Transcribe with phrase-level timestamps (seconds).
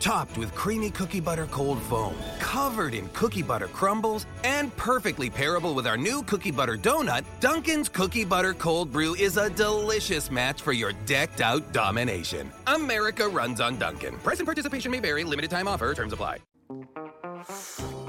[0.00, 5.74] Topped with creamy cookie butter cold foam, covered in cookie butter crumbles, and perfectly pairable
[5.74, 10.62] with our new cookie butter donut, Dunkin's Cookie Butter Cold Brew is a delicious match
[10.62, 12.50] for your decked out domination.
[12.66, 14.14] America runs on Dunkin'.
[14.18, 16.38] Price and participation may vary, limited time offer, terms apply.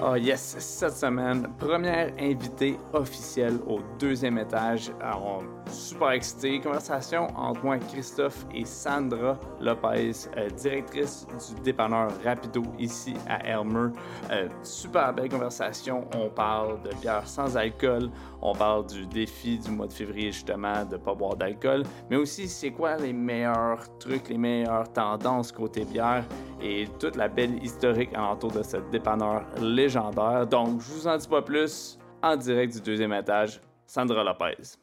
[0.02, 4.92] Oh yes, cette semaine, première invitée officielle au deuxième étage.
[5.02, 6.60] Alors, super excité.
[6.62, 13.90] Conversation entre moi, Christophe et Sandra Lopez, euh, directrice du dépanneur Rapido ici à Elmer.
[14.32, 16.08] Euh, super belle conversation.
[16.16, 18.10] On parle de bière sans alcool.
[18.42, 21.84] On parle du défi du mois de février justement de ne pas boire d'alcool.
[22.10, 26.26] Mais aussi, c'est quoi les meilleurs trucs, les meilleures tendances côté bière
[26.62, 30.48] et toute la belle historique alentour de ce dépanneur légendaire.
[30.48, 31.98] Donc, je vous en dis pas plus.
[32.22, 34.78] En direct du deuxième étage, Sandra Lopez.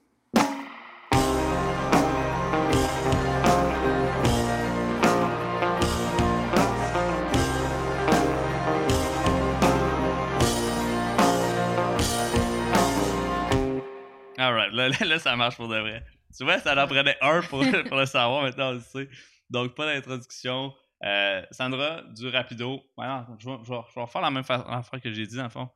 [14.46, 16.04] Alright, là, là, là, ça marche pour de vrai.
[16.36, 19.08] Tu vois, ça en prenait un pour, pour le savoir, maintenant on le sait.
[19.50, 20.72] Donc, pas d'introduction.
[21.04, 22.80] Euh, Sandra, du rapido.
[22.96, 25.48] Je, vais, je, vais, je vais faire la même affaire que j'ai dit, dans le
[25.50, 25.68] fond.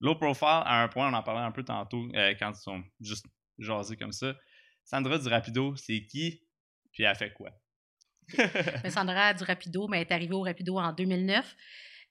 [0.00, 2.82] Low profile, à un point, on en parlait un peu tantôt, euh, quand ils sont
[3.00, 3.26] juste
[3.58, 4.34] jasés comme ça.
[4.84, 6.42] Sandra du rapido, c'est qui?
[6.92, 7.50] Puis elle fait quoi?
[8.82, 11.56] Mais Sandra du Rapido mais est arrivée au Rapido en 2009.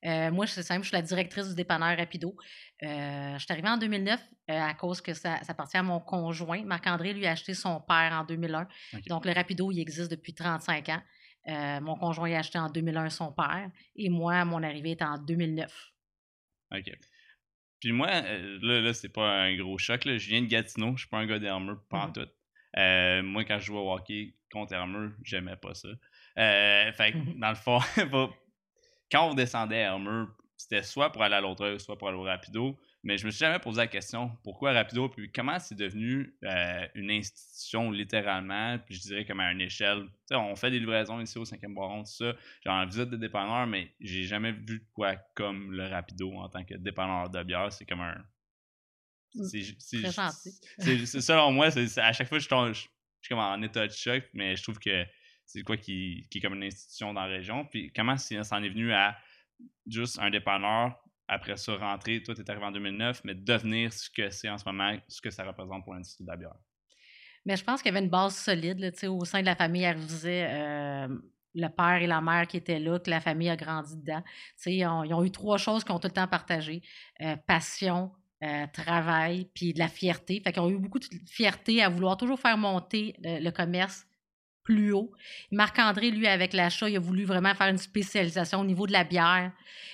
[0.06, 2.36] Euh, moi, c'est simple, je suis la directrice du dépanneur Rapido.
[2.84, 4.20] Euh, je suis arrivée en 2009
[4.50, 6.64] euh, à cause que ça, ça appartient à mon conjoint.
[6.64, 8.68] Marc-André lui a acheté son père en 2001.
[8.94, 9.08] Ok.
[9.08, 11.02] Donc, le Rapido, il existe depuis 35 ans.
[11.82, 13.70] Mon conjoint a acheté en 2001 son père.
[13.96, 15.92] Et moi, mon arrivée est en 2009.
[16.76, 16.92] OK.
[17.80, 20.06] Puis moi, là, là c'est pas un gros choc.
[20.06, 20.18] Là.
[20.18, 22.14] Je viens de Gatineau, je suis pas un gars d'Hermeux, pas en Mhm.
[22.14, 22.28] tout.
[22.78, 25.88] Euh, moi, quand je jouais au hockey contre Hermeux, j'aimais pas ça.
[26.38, 27.80] Euh, fait que, dans le fond,
[29.12, 30.28] quand on descendait à Hermeux,
[30.58, 32.78] c'était soit pour aller à l'autre soit pour aller au Rapido.
[33.02, 36.86] Mais je me suis jamais posé la question pourquoi Rapido, puis comment c'est devenu euh,
[36.96, 40.06] une institution littéralement, puis je dirais comme à une échelle.
[40.32, 42.34] On fait des livraisons ici au 5e Baron, tout ça.
[42.62, 46.50] J'ai en visite de dépanneur, mais j'ai jamais vu de quoi comme le Rapido en
[46.50, 47.72] tant que dépanneur de bière.
[47.72, 48.22] C'est comme un.
[49.46, 51.08] c'est- c'est- gentil.
[51.22, 52.88] selon moi, à chaque fois, je, tombe- je, je
[53.22, 55.06] suis comme en état de choc, mais je trouve que
[55.50, 57.66] c'est quoi qui, qui est comme une institution dans la région?
[57.66, 59.18] Puis comment ça en est venu à
[59.88, 60.96] juste un dépanneur,
[61.28, 64.60] après ça rentrer, toi tu es arrivé en 2009, mais devenir ce que c'est en
[64.60, 66.32] ce moment, ce que ça représente pour l'industrie de.
[67.46, 69.92] Mais je pense qu'il y avait une base solide là, au sein de la famille.
[69.96, 71.08] Disait euh,
[71.56, 74.24] le père et la mère qui étaient là, que la famille a grandi dedans.
[74.68, 76.84] Ils ont, ils ont eu trois choses qu'ils ont tout le temps partagées
[77.22, 78.12] euh, passion,
[78.44, 80.42] euh, travail, puis de la fierté.
[80.42, 84.06] Fait qu'ils ont eu beaucoup de fierté à vouloir toujours faire monter le commerce
[84.70, 85.12] plus haut.
[85.52, 89.04] Marc-André, lui, avec l'achat, il a voulu vraiment faire une spécialisation au niveau de la
[89.04, 89.52] bière.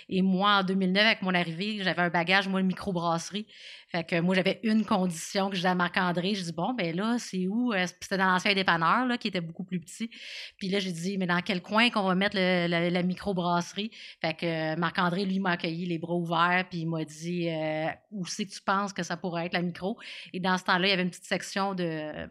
[0.09, 3.47] Et moi, en 2009, avec mon arrivée, j'avais un bagage, moi, de microbrasserie.
[3.87, 6.35] Fait que moi, j'avais une condition que je disais à Marc-André.
[6.35, 7.71] Je dis, bon, ben là, c'est où?
[7.71, 10.09] Euh, C'était dans l'ancien dépanneur, là, qui était beaucoup plus petit.
[10.57, 13.91] Puis là, j'ai dit, mais dans quel coin qu'on va mettre la, la microbrasserie?
[14.21, 17.87] Fait que euh, Marc-André, lui, m'a accueilli les bras ouverts, puis il m'a dit, euh,
[18.11, 19.97] où c'est que tu penses que ça pourrait être la micro?
[20.33, 22.27] Et dans ce temps-là, il y avait une petite section de.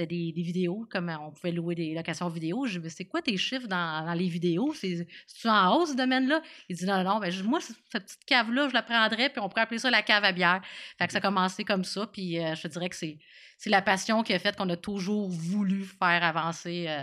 [0.00, 2.66] Euh, c'était des, des vidéos, comme on pouvait louer des locations vidéo.
[2.66, 4.72] Je dis, c'est quoi tes chiffres dans, dans les vidéos?
[4.74, 6.40] C'est- C'est-tu en hausse, ce domaine-là?
[6.68, 9.62] Il dit, non, non, ben, moi, cette petite cave-là, je la prendrais, puis on pourrait
[9.62, 10.62] appeler ça la cave à bière.
[10.98, 13.18] Fait que ça a commencé comme ça, puis euh, je te dirais que c'est
[13.66, 17.02] la passion qui a fait qu'on a toujours voulu faire avancer euh,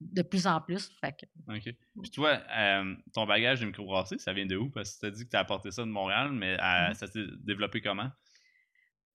[0.00, 0.90] de plus en plus.
[1.00, 1.74] Fait que, OK.
[2.02, 4.70] Puis toi, euh, ton bagage de microbrasserie, ça vient de où?
[4.70, 6.94] Parce que tu as dit que tu as apporté ça de Montréal, mais euh, Mhm.
[6.94, 8.10] ça s'est développé comment?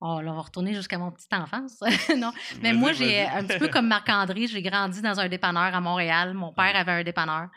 [0.04, 1.80] Oh, là, on va retourner jusqu'à mon petite enfance.
[2.18, 2.32] non,
[2.62, 6.34] mais moi, j'ai un petit peu comme Marc-André, j'ai grandi dans un dépanneur à Montréal.
[6.34, 7.48] Mon père avait un dépanneur.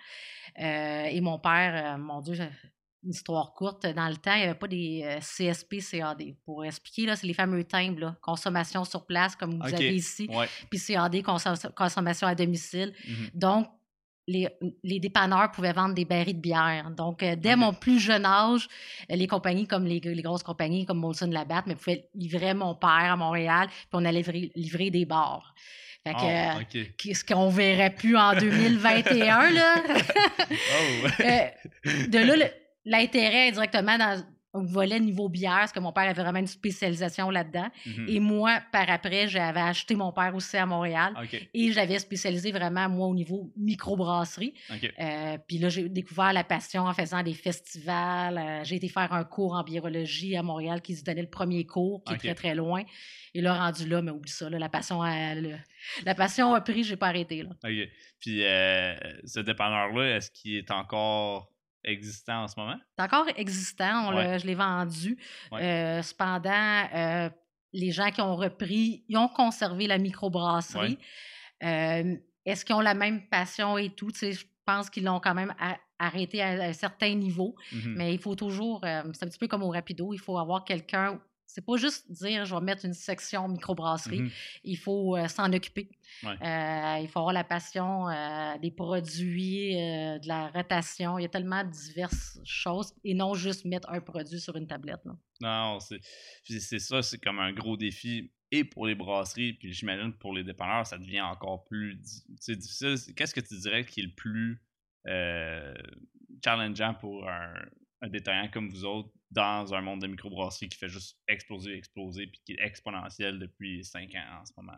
[0.60, 2.34] Euh, et mon père, euh, mon Dieu,
[3.04, 6.22] une histoire courte, dans le temps, il n'y avait pas des euh, CSP, CAD.
[6.44, 10.26] Pour expliquer, là, c'est les fameux timbres, là, consommation sur place, comme vous avez ici,
[10.30, 10.48] Ouais.
[10.70, 12.94] puis CAD, consom- consommation à domicile.
[13.06, 13.30] Mhm.
[13.34, 13.68] Donc,
[14.26, 14.48] les,
[14.82, 16.90] les dépanneurs pouvaient vendre des barils de bière.
[16.90, 18.68] Donc, euh, dès mon plus jeune âge,
[19.10, 22.74] euh, les compagnies comme les, les grosses compagnies comme Molson Labatt me pouvaient livrer mon
[22.74, 25.54] père à Montréal, puis on allait livrer, livrer des bars.
[26.04, 29.74] Fait que, Ah, euh, qu'est-ce qu'on verrait plus en 2021, là?
[30.50, 31.08] Oh!
[31.20, 32.46] Euh, de là,
[32.84, 34.24] l'intérêt est directement dans
[34.64, 37.68] volet niveau bière, parce que mon père avait vraiment une spécialisation là-dedans.
[37.84, 38.06] Mhm.
[38.08, 41.12] Et moi, par après, j'avais acheté mon père aussi à Montréal.
[41.54, 44.54] Et j'avais spécialisé vraiment, moi, au niveau microbrasserie.
[44.72, 44.92] OK.
[44.98, 48.38] Euh, puis là, j'ai découvert la passion en faisant des festivals.
[48.38, 51.64] Euh, j'ai été faire un cours en biologie à Montréal qui se donnait le premier
[51.64, 52.82] cours, qui est très, très loin.
[53.34, 55.58] Et là, rendu là, mais oublie ça, là, la, passion a, le-
[56.04, 57.42] la passion a pris, j'ai pas arrêté.
[57.42, 57.50] Là.
[58.18, 58.94] Puis euh,
[59.24, 61.52] ce dépanneur-là, est-ce qu'il est encore
[61.86, 62.76] existant en ce moment?
[62.98, 64.38] C'est encore existant, on Ouais.
[64.38, 65.18] je l'ai vendu.
[65.52, 65.62] Ouais.
[65.62, 67.30] Euh, cependant, euh,
[67.72, 70.98] les gens qui ont repris, ils ont conservé la microbrasserie.
[71.62, 74.10] Euh, Est-ce qu'ils ont la même passion et tout?
[74.20, 75.52] Je pense qu'ils l'ont quand même
[75.98, 77.56] arrêté à un certain niveau.
[77.72, 77.94] Mhm.
[77.96, 81.20] Mais il faut toujours, c'est un petit peu comme au rapido, il faut avoir quelqu'un.
[81.48, 84.30] C'est pas juste dire je vais mettre une section microbrasserie, Mhm.
[84.64, 85.88] il faut euh, s'en occuper.
[86.22, 86.36] Ouais.
[86.42, 91.18] Euh, il faut avoir la passion euh, des produits, de la rotation.
[91.18, 95.00] Il y a tellement diverses choses et non juste mettre un produit sur une tablette.
[95.40, 100.32] Non, c'est ça, c'est comme un gros défi et pour les brasseries, puis j'imagine pour
[100.34, 101.96] les dépanneurs, ça devient encore plus
[102.38, 102.96] difficile.
[103.16, 104.62] Qu'est-ce que tu dirais qui est le plus
[106.44, 107.54] challengeant pour un,
[108.02, 112.26] un détaillant comme vous autres dans un monde de microbrasserie qui fait juste exploser, exploser,
[112.28, 114.76] puis qui est exponentiel depuis cinq ans en ce moment?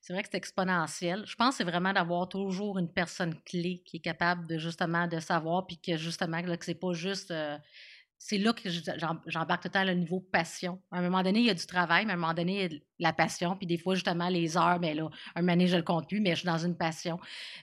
[0.00, 1.24] C'est vrai que c'est exponentiel.
[1.26, 5.06] Je pense que c'est vraiment d'avoir toujours une personne clé qui est capable de justement
[5.06, 7.30] de savoir, puis que justement là, que c'est pas juste.
[7.30, 7.58] euh,
[8.18, 10.80] c'est là que je- j'em- j'embarque tout le temps le niveau passion.
[10.92, 13.12] À un moment donné, il y a du travail, mais à un moment donné, la
[13.12, 13.56] passion.
[13.56, 16.20] Puis des fois, justement, les heures, mais là, un moment donné, je le compte plus,
[16.20, 17.18] mais je suis dans une passion.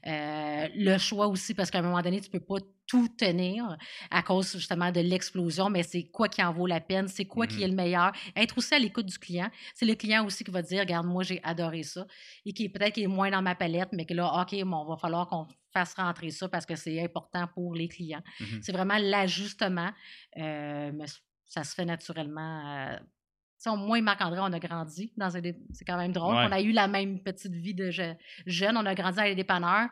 [0.08, 3.78] Euh, le choix aussi, parce qu'à un moment donné, tu peux pas tout tenir
[4.10, 7.46] à cause justement de l'explosion, mais c'est quoi qui en vaut la peine, c'est quoi
[7.46, 7.64] qui Mhm.
[7.64, 8.12] est le meilleur.
[8.36, 9.50] Être aussi à l'écoute du client.
[9.76, 12.06] C'est le client aussi qui va dire, regarde, moi, j'ai adoré ça
[12.46, 14.98] et qui peut-être qui est moins dans ma palette, mais que là, OK, bon, va
[14.98, 18.24] falloir qu'on fasse rentrer ça parce que c'est important pour les clients.
[18.40, 18.60] Mhm.
[18.64, 19.92] C'est vraiment l'ajustement,
[20.38, 21.06] euh, mais
[21.46, 22.88] ça se fait naturellement.
[22.88, 22.98] euh.
[23.62, 25.42] Tu sais, moi et Marc-André, on a grandi dans un
[25.74, 26.34] C'est quand même drôle.
[26.36, 26.46] Ouais.
[26.48, 28.14] On a eu la même petite vie de je-
[28.46, 28.78] jeune.
[28.78, 29.90] On a grandi dans les dépanneurs.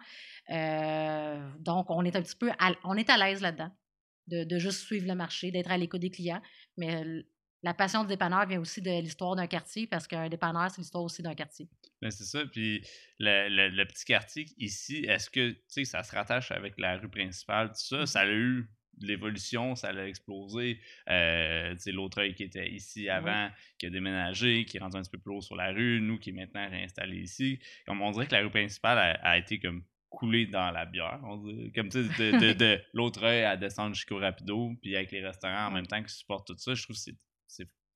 [0.50, 2.50] Euh, donc, on est un petit peu...
[2.60, 3.72] à- on est à l'aise là-dedans,
[4.28, 6.42] de, de juste suivre le marché, d'être à l'écoute des clients.
[6.78, 7.04] Mais
[7.64, 11.04] la passion du dépanneur vient aussi de l'histoire d'un quartier parce qu'un dépanneur, c'est l'histoire
[11.04, 11.68] aussi d'un quartier.
[12.02, 12.46] Ben, c'est ça.
[12.46, 12.81] Puis
[13.19, 17.69] le, le- le petit quartier ici, est-ce que ça se rattache avec la rue principale,
[17.69, 18.06] tout ça?
[18.06, 18.69] Ça a eu
[19.02, 20.80] l'évolution, ça a explosé.
[21.10, 25.12] Euh, l'autre œil qui était ici avant, qui a déménagé, qui est rendu un petit
[25.12, 27.60] peu plus haut sur la rue, nous qui est maintenant réinstallé ici.
[27.86, 31.20] Comme on dirait que la rue principale a, a été comme coulée dans la bière.
[31.24, 31.72] On dirait.
[31.76, 35.26] Comme tu sais, de, de, de l'autre œil à descendre jusqu'au rapido, puis avec les
[35.26, 37.16] restaurants en même temps qui supportent tout ça, je trouve que c'est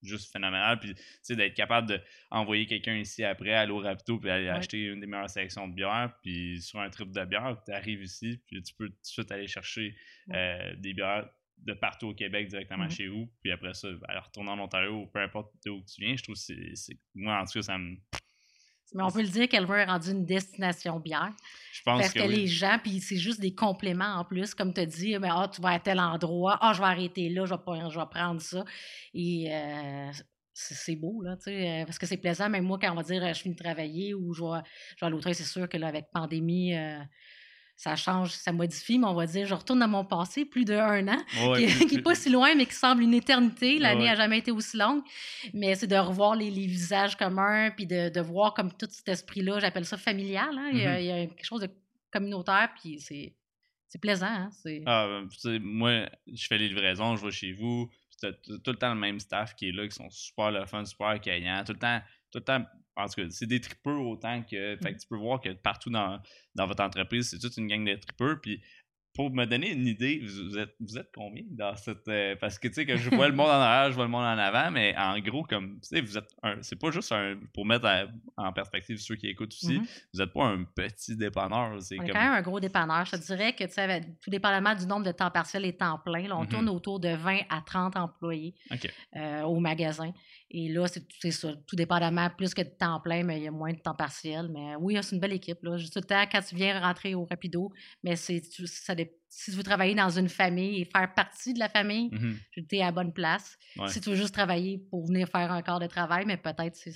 [0.02, 0.78] juste phénoménal.
[0.80, 4.50] Puis, tu sais, d'être capable d'envoyer quelqu'un ici après, aller au Rapido, puis aller Ouais.
[4.50, 8.02] acheter une des meilleures sélections de bière, puis sur un trip de bière, tu arrives
[8.02, 9.94] ici, puis tu peux tout de suite aller chercher
[10.32, 11.28] euh, des bières
[11.58, 12.90] de partout au Québec directement Mhm.
[12.90, 16.16] chez vous, puis après ça, aller retourner en Ontario ou peu importe d'où tu viens.
[16.16, 16.96] Je trouve que c'est- c'est.
[17.14, 17.96] Moi, en tout cas, ça me.
[18.94, 21.32] Mais on peut le dire qu'Elver est rendu une destination bière.
[21.72, 22.20] Je pense Parce que.
[22.20, 22.36] que, oui.
[22.36, 25.48] les gens, puis c'est juste des compléments en plus, comme tu as dit, mais ah,
[25.52, 28.40] tu vas à tel endroit, ah, je vais arrêter là, je vais, je vais prendre
[28.40, 28.64] ça.
[29.14, 30.10] Et euh,
[30.54, 33.02] c'est beau, là, tu sais, euh, parce que c'est plaisant, même moi, quand on va
[33.02, 34.60] dire euh, je finis de travailler ou je vais,
[34.96, 36.98] je vais à l'autre, c'est sûr que là, avec pandémie, euh,
[37.82, 41.08] ça change, ça modifie, mais on va dire, je retourne dans mon passé, plus d'un
[41.08, 41.18] an,
[41.48, 43.78] Ouais, qui, plus- qui est pas si loin, mais qui semble une éternité.
[43.80, 44.10] L'année Ouais.
[44.10, 45.02] n'a jamais été aussi longue.
[45.52, 49.08] Mais c'est de revoir les, les visages communs, puis de, de voir comme tout cet
[49.08, 50.56] esprit-là, j'appelle ça familial.
[50.56, 50.70] hein.
[50.72, 51.00] il, y a, Mhm.
[51.00, 51.70] il y a quelque chose de
[52.12, 53.34] communautaire, puis c'est,
[53.88, 54.26] c'est plaisant.
[54.26, 54.50] hein,
[54.86, 55.08] Ah,
[55.44, 57.90] ben, moi, je fais les livraisons, je vais chez vous,
[58.20, 61.08] tout le temps le même staff qui est là, qui sont super le fun, super
[61.08, 62.64] accueillants, tout le temps, tout le temps,
[62.96, 65.90] en tout cas, c'est des tripeux autant que, fait que tu peux voir que partout
[65.90, 66.20] dans,
[66.54, 68.62] dans votre entreprise, c'est toute une gang de tripeux, puis
[69.14, 72.08] pour me donner une idée, vous, êtes, vous êtes combien dans cette.
[72.08, 74.10] euh, parce que tu sais, que je vois le monde en arrière, je vois le
[74.10, 75.74] monde en avant, mais en gros, comme.
[75.82, 76.28] Tu sais, vous êtes.
[76.42, 77.36] un- C'est pas juste un.
[77.52, 78.04] Pour mettre à-
[78.36, 79.86] en perspective ceux qui écoutent aussi, Mhm.
[80.14, 81.80] vous êtes pas un petit dépanneur.
[81.82, 82.06] C'est comme.
[82.08, 83.04] quand même un gros dépanneur.
[83.04, 85.98] Je te dirais que, tu sais, tout dépendamment du nombre de temps partiel et temps
[86.04, 86.48] plein, là, on Mhm.
[86.48, 88.54] tourne autour de 20 à 30 employés
[89.16, 90.12] euh, au magasin.
[90.54, 93.50] Et là, c'est ça, tout dépendamment, plus que de temps plein, mais il y a
[93.50, 94.50] moins de temps partiel.
[94.52, 95.58] Mais oui, c'est une belle équipe.
[95.62, 95.78] Là.
[95.78, 97.72] Tout le temps, quand tu viens rentrer au Rapido,
[98.04, 101.58] mais c'est ça, dé- si tu veux travailler dans une famille et faire partie de
[101.58, 102.38] la famille, Mhm.
[102.54, 103.56] tu es à la bonne place.
[103.76, 103.88] Ouais.
[103.88, 106.92] Si tu veux juste travailler pour venir faire un quart de travail, mais peut-être c'est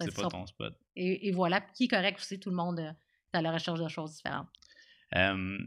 [0.00, 0.74] C'est pas ton spot.
[0.96, 2.90] Et, et voilà, qui est correct aussi, tout le monde euh,
[3.34, 4.48] est à la recherche de choses différentes.
[5.16, 5.58] Euh,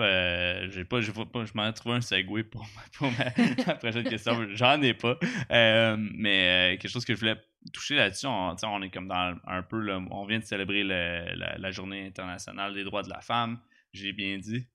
[0.00, 3.24] euh, j'ai pas, j'ai pas, je m'en ai trouvé un segue pour, ma, pour ma,
[3.66, 4.46] ma prochaine question.
[4.54, 5.18] J'en ai pas.
[5.50, 7.36] Euh, mais euh, quelque chose que je voulais
[7.72, 11.34] toucher là-dessus, on, on est comme dans un peu, là, on vient de célébrer le-
[11.36, 13.60] la, la journée internationale des droits de la femme.
[13.92, 14.66] J'ai bien dit.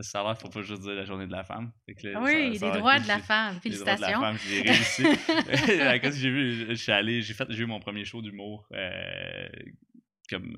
[0.00, 1.72] Ça a l'air faut pas juste dire la journée de la femme.
[1.86, 3.60] Oui, les droits de la femme.
[3.60, 4.06] Félicitations.
[4.06, 5.02] Les droits de la femme, j'ai réussi.
[6.02, 9.48] Quand j'ai vu, je suis allé, j'ai fait, j'ai eu mon premier show d'humour euh,
[10.30, 10.56] comme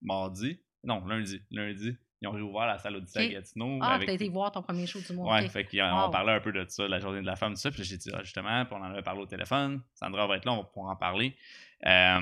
[0.00, 0.58] mardi.
[0.82, 1.42] Non, lundi.
[1.50, 1.96] Lundi.
[2.24, 3.36] Ils ont réouvert la salle Odyssée okay.
[3.36, 3.78] à Gatineau.
[3.82, 4.06] Ah, avec...
[4.06, 5.30] t'as été voir ton premier show d'humour.
[5.30, 7.70] Ouais, fait qu'on parlait un peu de ça, la journée de la femme, tout ça.
[7.70, 9.82] Puis j'ai dit, ah, justement, puis on en avait parlé au téléphone.
[9.94, 11.36] Sandra va être là, on va pouvoir en parler.
[11.84, 12.20] Euh,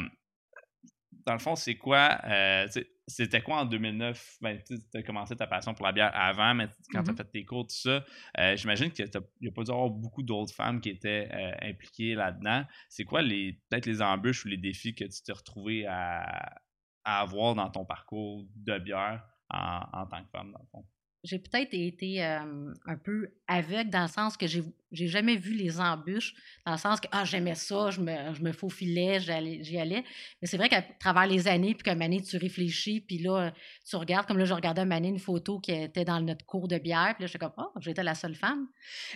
[1.24, 2.66] dans le fond, c'est quoi, euh,
[3.06, 4.38] c'était quoi en 2009?
[4.40, 7.16] Ben, tu as commencé ta passion pour la bière avant, mais quand tu as mm-hmm.
[7.16, 8.04] fait tes cours, tout ça,
[8.38, 9.04] euh, j'imagine qu'il
[9.40, 12.64] n'y a pas dû avoir beaucoup d'autres femmes qui étaient euh, impliquées là-dedans.
[12.88, 16.60] C'est quoi les peut-être les embûches ou les défis que tu t'es retrouvé à,
[17.04, 20.86] avoir dans ton parcours de bière en, en tant que femme, dans le fond?
[21.24, 25.78] J'ai peut-être été un peu aveugle dans le sens que j'ai, j'ai jamais vu les
[25.78, 26.34] embûches,
[26.66, 30.04] dans le sens que ah, j'aimais ça, je me, je me faufilais, j'y allais.
[30.40, 33.52] Mais c'est vrai qu'à travers les années, puis qu'à année, tu réfléchis, puis là,
[33.88, 36.66] tu regardes, comme là, je regardais une année une photo qui était dans notre cours
[36.66, 38.66] de bière, puis là, j'étais comme, oh, j'étais la seule femme.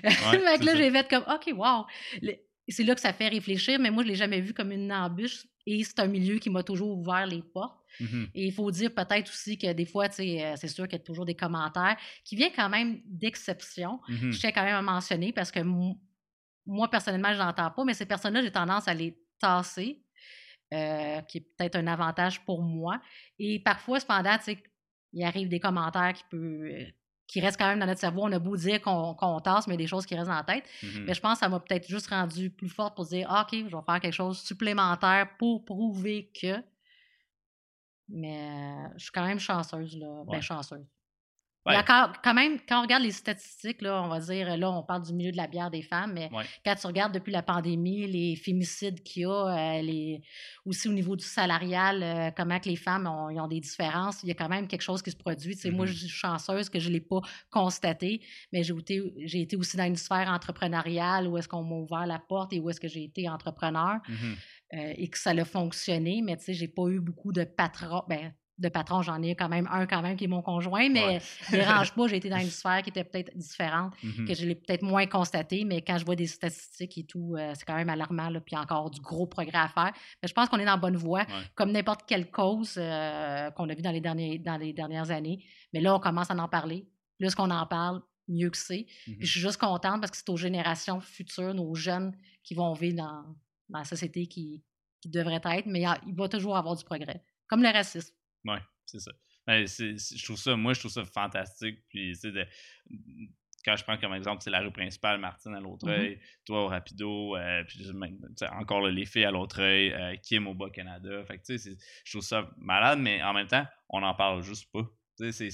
[0.04, 0.10] Ouais,
[0.62, 1.86] là, j'ai fait comme, OK, wow.
[2.68, 4.92] C'est là que ça fait réfléchir, mais moi, je ne l'ai jamais vu comme une
[4.92, 7.80] embûche et c'est un milieu qui m'a toujours ouvert les portes.
[7.99, 11.00] Mmh et il faut dire peut-être aussi que des fois, euh, c'est sûr qu'il y
[11.00, 14.00] a toujours des commentaires qui viennent quand même d'exception.
[14.08, 17.94] Mmh je tiens quand même à mentionner parce que moi, personnellement, je n'entends pas, mais
[17.94, 20.02] ces personnes-là, j'ai tendance à les tasser,
[20.75, 23.00] euh, qui est peut-être un avantage pour moi.
[23.38, 24.37] Et parfois, cependant,
[25.12, 26.87] il arrive des commentaires qui peuvent
[27.26, 28.23] qui restent quand même dans notre cerveau.
[28.25, 30.45] On a beau dire qu'on tasse, mais il y a des choses qui restent en
[30.45, 30.64] tête.
[30.83, 33.47] Mmh mais je pense que ça m'a peut-être juste rendu plus forte pour dire ah,
[33.47, 36.62] OK, je vais faire quelque chose supplémentaire pour prouver que.
[38.09, 40.23] Mais euh, je suis quand même chanceuse, là.
[40.28, 40.87] Ben, chanceuse.
[41.66, 45.12] Quand, même, quand on regarde les statistiques, là, on va dire, là, on parle du
[45.12, 46.30] milieu de la bière des femmes, mais
[46.64, 50.23] quand tu regardes depuis la pandémie, les fémicides qu'il y a, euh, les,
[50.64, 54.28] aussi au niveau du salarial, euh, comment que les femmes ont, ont, des différences, il
[54.28, 55.56] y a quand même quelque chose qui se produit.
[55.66, 55.88] Moi, mm-hmm.
[55.88, 57.20] je suis chanceuse que je ne l'ai pas
[57.50, 58.20] constaté,
[58.52, 62.06] mais j'ai été, j'ai été aussi dans une sphère entrepreneuriale où est-ce qu'on m'a ouvert
[62.06, 63.99] la porte et où est-ce que j'ai été entrepreneur.
[64.08, 64.37] Mm-hmm.
[64.75, 68.02] Euh, et que ça a fonctionné, mais tu sais, j'ai pas eu beaucoup de patrons.
[68.08, 71.20] Ben, de patrons, j'en ai quand même un quand même qui est mon conjoint, mais
[71.50, 74.26] ne dérange pas, j'ai été dans une sphère qui était peut-être différente, mm-hmm.
[74.26, 77.52] que je l'ai peut-être moins constaté, mais quand je vois des statistiques et tout, euh,
[77.54, 79.92] c'est quand même alarmant, là, puis encore du gros progrès à faire.
[80.22, 83.68] Mais je pense qu'on est dans la bonne voie, comme n'importe quelle cause euh, qu'on
[83.68, 85.44] a vu dans les, derniers, dans les dernières années.
[85.72, 86.86] Mais là, on commence à en parler.
[87.18, 88.86] Plus qu'on en parle, mieux que c'est.
[89.06, 89.25] Je mm-hmm.
[89.25, 93.25] suis juste contente parce que c'est aux générations futures, nos jeunes, qui vont vivre dans,
[93.68, 94.62] dans la société qui,
[95.00, 97.22] qui devrait être, mais il, va toujours avoir du progrès.
[97.48, 98.14] Comme le racisme.
[98.46, 99.12] Oui, c'est ça.
[99.46, 101.78] Ben, je trouve ça, moi, je trouve ça fantastique.
[101.88, 102.46] Puis, de,
[103.64, 106.44] quand je prends comme exemple, c'est la rue principale, Martine à l'autre œil, mm-hmm.
[106.46, 107.84] toi au Rapido, euh, puis
[108.52, 111.24] encore les filles à l'autre œil, euh, Kim au Bas-Canada.
[111.24, 114.88] Fait que, je trouve ça malade, mais en même temps, on n'en parle juste pas.
[115.32, 115.50] C'est,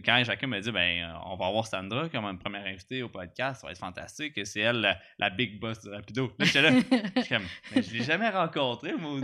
[0.00, 3.08] quand chacun me dit, ben, euh, on va avoir Sandra comme une première invitée au
[3.08, 6.32] podcast, ça va être fantastique, c'est elle la, big boss du Rapido.
[6.38, 6.70] Là, j'étais là,
[7.16, 7.44] je comme,
[7.74, 9.20] je l'ai jamais rencontré, moi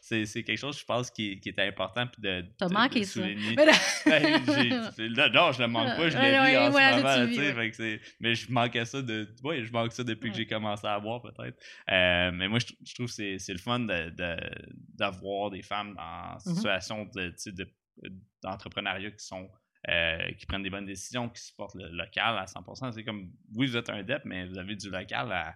[0.00, 2.06] c'est, c'est quelque chose, je pense, qui, qui était important.
[2.06, 3.20] Puis de, T'as manqué ça.
[4.06, 4.22] Ben,
[5.34, 8.84] non, je le manque pas, je l'ai vu en ce moment, sais, mais je manquais
[8.84, 11.58] ça de, je manque ça depuis que j'ai commencé à voir, peut-être.
[11.90, 16.54] Euh, mais moi, je, trouve que c'est le fun d'avoir de, des femmes en mm-hmm.
[16.54, 17.68] situation de, de
[18.42, 19.48] d'entrepreneuriat qui sont
[19.88, 22.92] euh, qui prennent des bonnes décisions, qui supportent le local à 100%.
[22.92, 25.54] C'est comme, oui, vous êtes un DEP, mais vous avez du local à.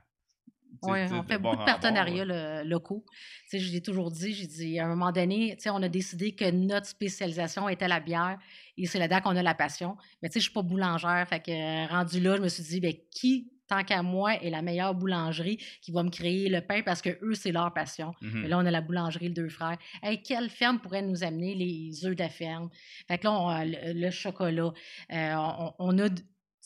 [0.82, 3.04] Oui, on fait beaucoup de partenariats locaux.
[3.52, 6.86] je l'ai toujours dit, j'ai dit, à un moment donné, on a décidé que notre
[6.86, 8.38] spécialisation était la bière
[8.76, 9.96] et c'est là-dedans qu'on a la passion.
[10.22, 12.80] Mais tu sais, je suis pas boulangère, fait que rendu là, je me suis dit,
[12.80, 16.82] ben, qui tant qu'à moi, est la meilleure boulangerie qui va me créer le pain
[16.84, 18.14] parce que eux, c'est leur passion.
[18.20, 19.78] Mais là, on a la boulangerie Les Deux Frères.
[20.02, 22.68] Hey, quelle ferme pourrait nous amener les œufs de la ferme?
[23.06, 24.72] Fait que là, on, le, chocolat.
[25.12, 25.34] Euh,
[25.78, 26.08] on, a,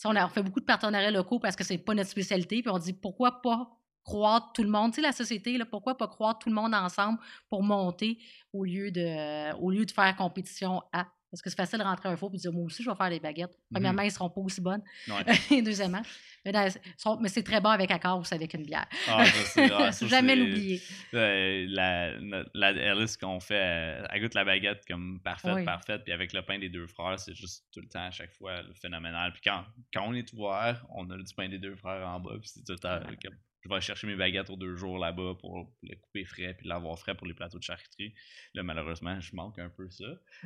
[0.03, 2.61] on a fait beaucoup de partenariats locaux parce que c'est pas notre spécialité.
[2.63, 3.69] Puis on dit pourquoi pas
[4.03, 6.75] croire tout le monde, tu sais, la société, là, pourquoi pas croire tout le monde
[6.75, 7.17] ensemble
[7.49, 8.19] pour monter
[8.53, 11.07] au lieu de, au lieu de faire compétition à.
[11.35, 12.95] Parce que c'est facile de rentrer un four et de dire, moi aussi, je vais
[12.95, 13.59] faire des baguettes.
[13.69, 14.81] Premièrement, elles ne seront pas aussi bonnes.
[15.65, 16.01] Deuxièmement,
[16.45, 18.87] mais, c'est très bon avec accord ou avec une bière.
[19.05, 19.25] Ah,
[19.57, 20.81] ah Jamais l'oublier.
[21.11, 22.17] La,
[22.53, 26.05] la, Alice qu'on fait, elle goûte la baguette comme parfaite, parfaite.
[26.05, 28.61] Puis avec le pain des deux frères, c'est juste tout le temps, à chaque fois,
[28.81, 29.33] phénoménal.
[29.33, 32.37] Puis quand, quand on est ouvert, on a du pain des deux frères en bas.
[32.39, 32.99] Puis c'est tout le temps
[33.65, 36.97] je vais chercher mes baguettes aux deux jours là-bas pour les couper frais puis l'avoir
[36.99, 38.13] frais pour les plateaux de charcuterie.
[38.53, 40.05] Là, malheureusement, je manque un peu ça.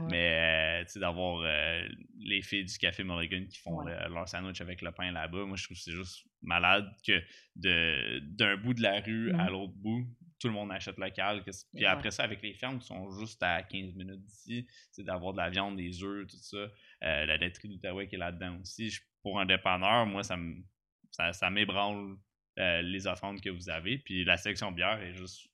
[0.09, 4.61] Mais, euh, tu sais, d'avoir euh, les filles du Café Mulligan qui font leur sandwich
[4.61, 7.21] avec le pain là-bas, moi, je trouve que c'est juste malade que
[7.55, 10.07] d'un bout de la rue à mmh l'autre bout,
[10.39, 11.43] tout le monde achète local.
[11.43, 15.33] Puis après ça, avec les fermes qui sont juste à 15 minutes d'ici, c'est d'avoir
[15.33, 16.57] de la viande, des œufs, tout ça.
[16.57, 18.89] Euh, la laiterie d'Outaouais qui est là-dedans aussi.
[18.89, 20.63] Je- pour un dépanneur, moi, ça me
[21.11, 22.15] ça, ça m'ébranle
[22.59, 23.97] euh, les offrandes que vous avez.
[23.99, 25.47] Puis la sélection bière est juste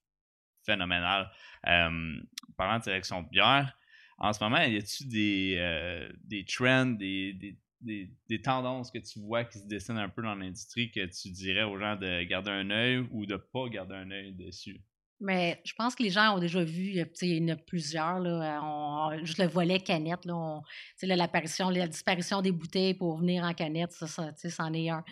[0.65, 1.29] phénoménale.
[1.67, 2.17] Euh,
[2.57, 3.77] parlant de sélection bière,
[4.17, 8.97] en ce moment, y a-tu des, euh, des trends, des, des, des- des tendances que
[8.99, 12.23] tu vois qui se dessinent un peu dans l'industrie que tu dirais aux gens de
[12.23, 14.81] garder un œil ou de pas garder un œil dessus?
[15.21, 16.91] Mais je pense que les gens ont déjà vu,
[17.21, 20.61] il y en a plusieurs, là, on- juste le volet canette, là,
[21.03, 24.89] l'apparition, la disparition des bouteilles pour venir en canette, ça, ça, tu sais, c'en est
[24.89, 25.03] un.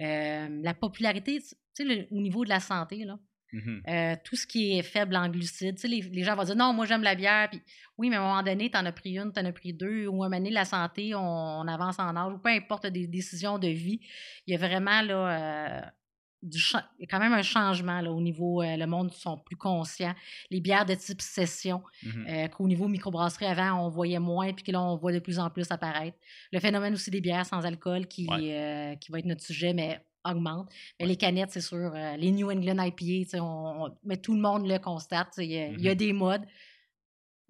[0.00, 1.40] Euh, la popularité,
[1.78, 3.16] le- au niveau de la santé, là,
[3.52, 3.82] Mhm.
[3.88, 5.78] euh, tout ce qui est faible en glucides.
[5.84, 7.48] Les, les gens vont dire non, moi j'aime la bière.
[7.50, 7.62] Puis,
[7.96, 9.72] oui, mais à un moment donné, tu en as pris une, tu en as pris
[9.72, 10.08] deux.
[10.08, 12.88] Ou à un moment donné, la santé, on, on avance en âge, ou peu importe
[12.88, 14.00] des décisions de vie.
[14.48, 15.80] Il y a vraiment là, euh,
[16.44, 16.58] du
[16.98, 18.62] il y a quand même un changement là, au niveau.
[18.62, 20.14] euh, le monde sont plus conscients.
[20.50, 22.26] Les bières de type session, Mhm.
[22.28, 25.38] euh, qu'au niveau microbrasserie, avant, on voyait moins, puis que là, on voit de plus
[25.38, 26.16] en plus apparaître.
[26.52, 28.54] Le phénomène aussi des bières sans alcool, qui, Ouais.
[28.60, 30.70] euh, qui va être notre sujet, mais augmente.
[31.00, 31.10] Mais Ouais.
[31.12, 34.78] les canettes, c'est sûr, les New England IPA, on, on- mais tout le monde le
[34.78, 35.34] constate.
[35.38, 35.98] Il y, a- il y a Mhm.
[35.98, 36.44] des modes.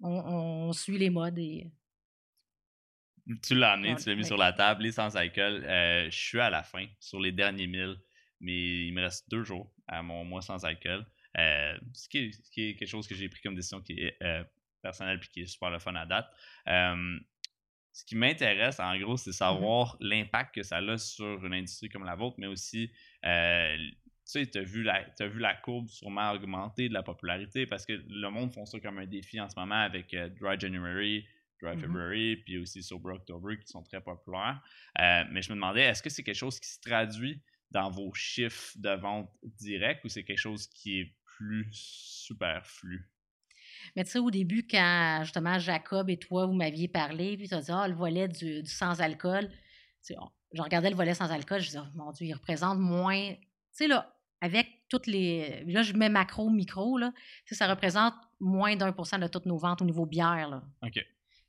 [0.01, 1.71] On, on suit les modes et
[3.41, 4.27] Tu l'as amené, tu l'as mis ouais.
[4.27, 5.63] sur la table, les sans alcool.
[5.65, 7.97] Euh, je suis à la fin, sur les derniers milles,
[8.39, 11.05] mais il me reste deux jours à mon mois sans alcool.
[11.37, 13.93] Euh, ce, qui est, ce qui est quelque chose que j'ai pris comme décision qui
[13.99, 14.43] est euh,
[14.81, 16.27] personnelle et qui est super le fun à date.
[16.67, 17.19] Euh,
[17.91, 22.03] ce qui m'intéresse, en gros, c'est savoir l'impact que ça a sur une industrie comme
[22.05, 22.91] la vôtre, mais aussi,
[23.25, 23.91] euh, tu
[24.25, 27.85] sais, tu as, vu la- t'as vu la courbe sûrement augmenter de la popularité parce
[27.85, 31.25] que le monde font ça comme un défi en ce moment avec Dry January,
[31.61, 31.81] Dry Mhm.
[31.81, 34.61] February, puis aussi Sober October qui sont très populaires.
[35.31, 37.41] Mais je me demandais, est-ce que c'est quelque chose qui se traduit
[37.75, 43.11] dans vos chiffres de vente direct ou c'est quelque chose qui est plus superflu?
[43.95, 47.53] Mais tu sais, au début, quand justement Jacob et toi, vous m'aviez parlé, puis tu
[47.53, 49.55] as dit, ah, le volet du, du sans-alcool, tu
[50.01, 53.33] sais, on- je regardais le volet sans-alcool, je disais, oh, mon Dieu, il représente moins.
[53.33, 53.39] Tu
[53.71, 55.63] sais, là, avec toutes les.
[55.65, 57.11] Là, je mets macro, micro, là,
[57.51, 60.63] ça représente moins d'un pour cent de toutes nos ventes au niveau bière, là.
[60.81, 60.99] OK.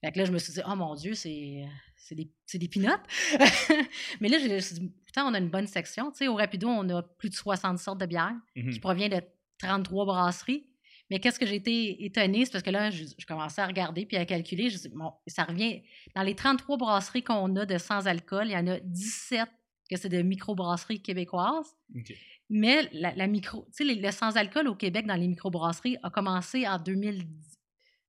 [0.06, 1.64] Fait que là, je me suis dit, oh mon Dieu, c'est
[1.96, 2.86] c'est des, c'est des peanuts.
[4.20, 6.12] Mais là, je me suis dit, putain, on a une bonne section.
[6.12, 8.70] Tu sais, au Rapido, on a plus de 60 sortes de bières Mhm.
[8.70, 9.20] qui provient de
[9.58, 10.64] 33 brasseries.
[11.10, 14.06] Mais qu'est-ce que j'ai été étonnée, c'est parce que là, je, je commençais à regarder
[14.06, 14.70] puis à calculer.
[14.70, 15.82] Je dis, bon, ça revient.
[16.14, 19.48] Dans les 33 brasseries qu'on a de sans-alcool, il y en a 17
[19.90, 21.74] que c'est de microbrasseries québécoises.
[22.48, 26.66] Mais la, la micro, tu sais, le sans-alcool au Québec dans les microbrasseries a commencé
[26.68, 27.55] en 2010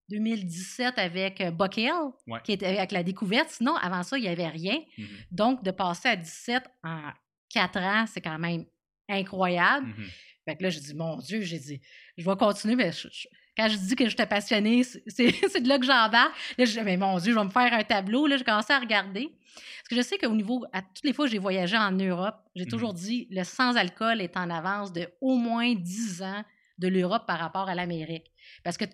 [0.10, 1.92] 2017 avec euh, Buck Hill,
[2.28, 2.40] Ouais.
[2.44, 3.50] qui était avec la découverte.
[3.50, 4.80] Sinon, avant ça, il n'y avait rien.
[4.98, 5.08] Mhm.
[5.32, 7.12] Donc, de passer à 17 en
[7.50, 8.66] 4 ans, c'est quand même
[9.10, 9.88] incroyable.
[9.88, 10.06] Mhm.
[10.46, 11.82] Fait que là, j'ai dit, mon Dieu, j'ai dit,
[12.18, 15.02] je vais continuer, mais je- je- quand je dis que j'étais passionnée, c'est
[15.64, 16.34] de là que j'embarque.
[16.58, 18.28] Là, je dis, mais mon Dieu, je vais me faire un tableau.
[18.28, 19.30] Là, j'ai commencé à regarder.
[19.30, 22.36] Parce que je sais qu'au niveau, à toutes les fois que j'ai voyagé en Europe,
[22.56, 22.70] j'ai Mhm.
[22.70, 26.44] toujours dit, le sans-alcool est en avance de au moins 10 ans
[26.78, 28.32] de l'Europe par rapport à l'Amérique.
[28.64, 28.86] Parce que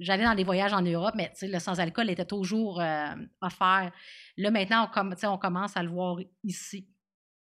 [0.00, 3.92] j'allais dans des voyages en Europe, mais le sans-alcool était toujours euh, offert.
[4.36, 6.88] Là, maintenant, on, com- on commence à le voir ici.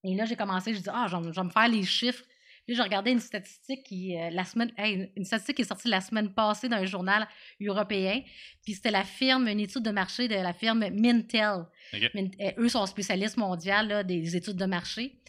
[0.04, 2.24] Et là, j'ai commencé, je dis, ah, je vais me- faire les chiffres.
[2.68, 5.88] Là, j'ai regardé une statistique qui, euh, la semaine, hey, une statistique qui est sortie
[5.88, 7.28] la semaine passée dans un journal
[7.62, 8.22] européen.
[8.64, 11.66] Puis c'était la firme, une étude de marché de la firme Mintel.
[11.94, 15.20] Euh, eux sont spécialistes mondiaux là, des études de marché.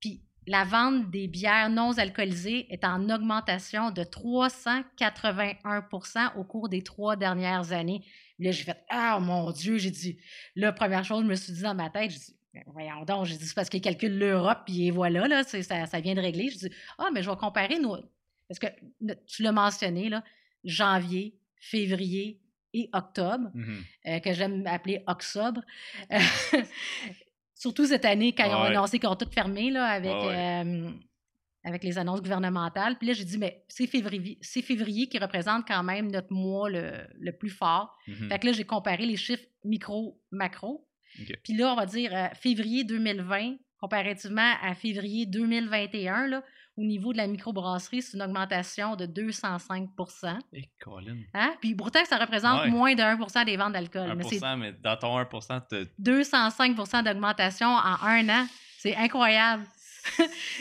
[0.00, 6.82] Puis la vente des bières non alcoolisées est en augmentation de 381% au cours des
[6.82, 8.04] trois dernières années.
[8.38, 10.18] Là, j'ai fait Ah mon Dieu, j'ai dit.
[10.56, 13.26] Là, première chose, je me suis dit dans ma tête, j'ai dit Ben, Voyons donc,
[13.26, 16.48] j'ai dit c'est parce qu'ils calculent l'Europe, puis voilà, là, ça, ça vient de régler.
[16.50, 17.96] Je dis Ah, mais je vais comparer nos.
[18.48, 18.66] Parce que
[19.26, 20.24] tu l'as mentionné, là,
[20.64, 22.40] janvier, février
[22.72, 23.82] et octobre Mhm.
[24.06, 25.60] euh, que j'aime appeler Octobre.
[27.60, 28.68] Surtout cette année, quand ils ont Ouais.
[28.76, 30.64] annoncé qu'ils ont tout fermé là, avec, ouais.
[30.64, 30.90] euh,
[31.62, 32.96] avec les annonces gouvernementales.
[32.96, 36.70] Puis là, j'ai dit, mais c'est février, c'est février qui représente quand même notre mois
[36.70, 37.94] le, le plus fort.
[38.08, 38.28] Mhm.
[38.30, 40.88] Fait que là, j'ai comparé les chiffres micro, macro.
[41.20, 41.34] OK.
[41.44, 46.42] Puis là, on va dire euh, février 2020, comparativement à février 2021, là,
[46.76, 49.90] au niveau de la microbrasserie, c'est une augmentation de 205
[50.52, 51.16] Et Colin.
[51.34, 51.54] hein?
[51.60, 52.70] Puis pourtant, ça représente Ouais.
[52.70, 54.14] moins de 1 des ventes d'alcool.
[54.16, 58.46] Mais c'est 1%, mais dans ton 1%, t'as 205 d'augmentation en un an.
[58.78, 59.64] C'est incroyable.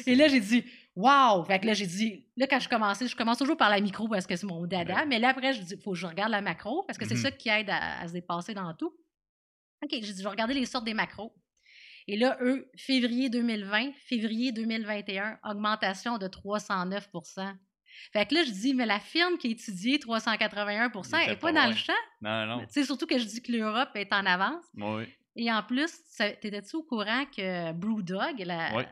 [0.06, 1.43] Et là, j'ai dit, wow!
[1.45, 4.10] Fait que là, j'ai dit, là, quand je commençais, je commence toujours par la micro
[4.10, 5.06] parce que c'est mon dada, Ouais.
[5.06, 7.15] mais là, après, je dis, il faut que je regarde la macro parce que c'est
[7.15, 7.22] Mhm.
[7.22, 8.93] ça qui aide à, à se dépasser dans tout.
[9.82, 11.34] OK, j'ai dit, je vais regarder les sortes des macros.
[12.12, 17.54] Et là, eux, février 2020, février 2021, augmentation de 309%
[18.12, 21.36] Fait que là, je dis, mais la firme qui a étudié 381 Il n'est pas
[21.36, 21.93] pas dans le champ.
[22.22, 22.60] Non, non.
[22.62, 24.63] Tu sais, surtout que je dis que l'Europe est en avance.
[24.76, 25.04] Oui.
[25.36, 28.88] Et en plus, t'étais-tu au courant que Brewdog, la- Ouais.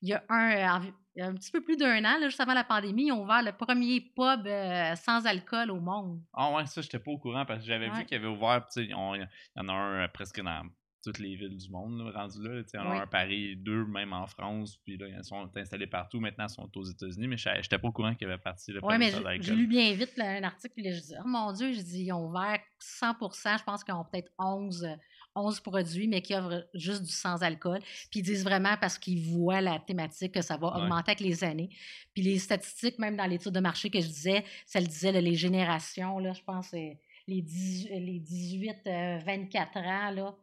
[0.00, 2.18] il y a un, euh, envi- il y a un petit peu plus d'un an,
[2.18, 5.78] là, juste avant la pandémie, ils ont ouvert le premier pub euh, sans alcool au
[5.80, 6.20] monde.
[6.34, 7.98] Ah ouais, ça, j'étais pas au courant parce que j'avais Ouais.
[7.98, 9.20] vu qu'il y avait ouvert, tu sais, on- il
[9.56, 10.66] y en a un euh, presque dans
[11.02, 12.62] toutes les villes du monde, là, rendu là.
[12.62, 15.06] tu sais, Il y en a un à Paris, deux même en France, puis là,
[15.08, 16.20] ils sont installés partout.
[16.20, 18.70] Maintenant, ils sont aux États-Unis, mais j'étais j'étais pas au courant qu'il y avait parti
[18.72, 21.26] le Oui, mais j'ai- lu bien vite là, un article, puis là, je dis, oh
[21.26, 24.94] mon Dieu, je dis, ils ont ouvert 100% je pense qu'ils ont peut-être 11, euh,
[25.34, 27.80] 11 produits, mais qui offrent juste du sans-alcool.
[28.10, 30.82] Puis ils disent vraiment parce qu'ils voient la thématique que ça va Ouais.
[30.82, 31.70] augmenter avec les années.
[32.12, 35.20] Puis les statistiques, même dans l'étude de marché que je disais, ça le disait, là,
[35.22, 36.90] les générations, là, je pense, euh,
[37.28, 40.34] les, 10 les 18-24 ans, là,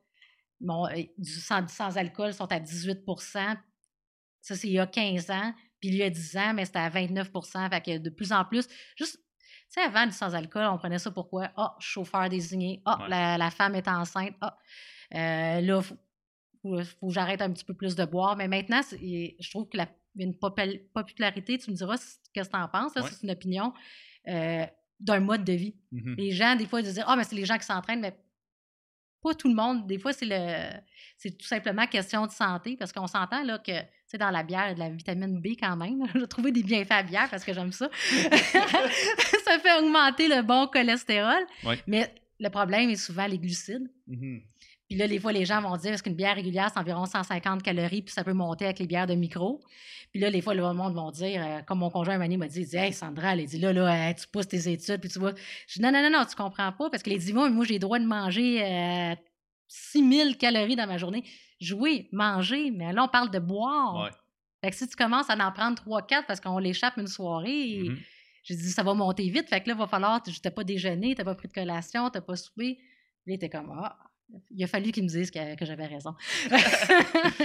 [0.59, 2.99] bon, euh, du sans, du sans-alcool sont à 18
[4.41, 5.53] Ça, c'est il y a 15 ans.
[5.79, 8.43] Puis il y a 10 ans, mais c'était à 29% Fait que de plus en
[8.43, 8.67] plus,
[8.97, 11.51] juste, tu sais, avant du sans-alcool, on prenait ça pourquoi?
[11.55, 12.81] Ah, chauffeur désigné.
[12.85, 13.09] Ah, Ouais.
[13.09, 14.35] la, la femme est enceinte.
[14.41, 14.57] Ah,
[15.15, 15.95] euh, là, faut,
[16.61, 18.35] faut, faut que j'arrête un petit peu plus de boire.
[18.35, 21.95] Mais maintenant, je trouve que la, il y a une popul- popularité, tu me diras
[22.33, 23.09] qu'est-ce que tu en penses, là, Ouais.
[23.09, 23.73] c'est une opinion,
[24.27, 24.65] euh,
[24.99, 25.75] d'un mode de vie.
[25.93, 26.15] Mhm.
[26.17, 28.19] Les gens, des fois, ils disent Ah, mais c'est les gens qui s'entraînent, mais
[29.21, 29.87] pas tout le monde.
[29.87, 30.69] Des fois, c'est le
[31.17, 34.41] c'est tout simplement question de santé parce qu'on s'entend là que tu sais, dans la
[34.43, 36.05] bière, il y a de la vitamine B quand même.
[36.15, 37.89] J'ai trouvé des bienfaits à la bière parce que j'aime ça.
[38.11, 41.45] ça fait augmenter le bon cholestérol.
[41.85, 43.91] Mais le problème est souvent les glucides.
[44.07, 44.41] Mhm.
[44.89, 47.61] Puis là, des fois, les gens vont dire est-ce qu'une bière régulière, c'est environ 150
[47.61, 49.61] calories, puis ça peut monter avec les bières de micro?
[50.11, 52.61] Puis là, des fois, le monde va dire, euh, comme mon conjoint Mani m'a dit,
[52.61, 55.19] il dit Hey Sandra, elle dit là, là, euh, tu pousses tes études, puis tu
[55.19, 55.33] vois.
[55.67, 57.73] Je dis non, non, non, non, tu comprends pas, parce que les dit moi, j'ai
[57.75, 59.15] le droit de manger euh,
[59.67, 61.23] 6000 calories dans ma journée.
[61.73, 64.03] Oui, manger, mais là, on parle de boire.
[64.05, 64.09] Ouais.
[64.63, 67.97] Fait que si tu commences à en prendre 3-4 parce qu'on l'échappe une soirée, Mhm.
[68.43, 69.47] j'ai dit, ça va monter vite.
[69.47, 71.53] Fait que là, il va falloir, tu n'as pas déjeuné, tu n'as pas pris de
[71.53, 72.33] collation, tu n'as pas.
[72.57, 72.79] Puis là,
[73.27, 73.97] il était comme, ah,
[74.51, 76.15] il a fallu qu'il me dise que, que j'avais raison.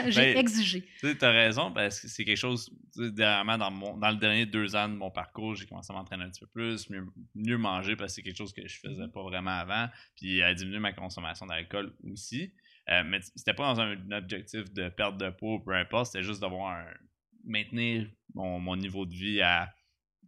[0.08, 0.82] j'ai Ben, exigé.
[1.00, 4.46] Tu sais, t'as raison, parce que c'est quelque chose, dernièrement, dans, mon, dans le dernier
[4.46, 7.58] deux ans de mon parcours, j'ai commencé à m'entraîner un petit peu plus, mieux, mieux
[7.58, 8.88] manger, parce que c'est quelque chose que je Mm-hmm.
[8.88, 12.52] faisais pas vraiment avant, puis à diminuer ma consommation d'alcool aussi.
[12.90, 16.22] Euh, mais c'était pas dans un, un objectif de perte de poids, peu importe, c'était
[16.24, 16.84] juste d'avoir un,
[17.44, 19.72] maintenir mon, mon niveau de vie à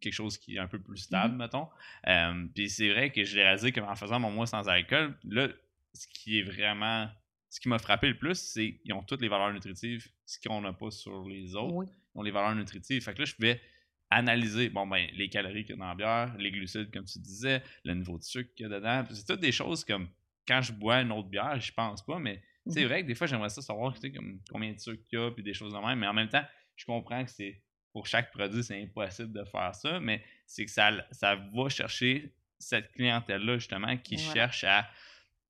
[0.00, 1.38] quelque chose qui est un peu plus stable, Mm-hmm.
[1.38, 1.68] mettons.
[2.06, 5.48] Euh, puis c'est vrai que j'ai réalisé qu'en faisant mon mois sans alcool, là,
[5.96, 7.08] ce qui est vraiment
[7.48, 10.60] ce qui m'a frappé le plus, c'est qu'ils ont toutes les valeurs nutritives, ce qu'on
[10.60, 11.74] n'a pas sur les autres.
[11.74, 11.86] Oui.
[12.14, 13.02] Ils ont les valeurs nutritives.
[13.02, 13.60] Fait que là, je pouvais
[14.10, 17.18] analyser bon, ben, les calories qu'il y a dans la bière, les glucides, comme tu
[17.18, 19.04] disais, le niveau de sucre qu'il y a dedans.
[19.10, 20.08] C'est toutes des choses comme
[20.46, 22.86] quand je bois une autre bière, je pense pas, mais c'est Mhm.
[22.88, 25.42] vrai que des fois, j'aimerais ça savoir comme, combien de sucre il y a, puis
[25.42, 25.98] des choses de même.
[25.98, 26.44] Mais en même temps,
[26.76, 30.70] je comprends que c'est pour chaque produit, c'est impossible de faire ça, mais c'est que
[30.70, 34.88] ça, ça va chercher cette clientèle-là, justement, qui cherche à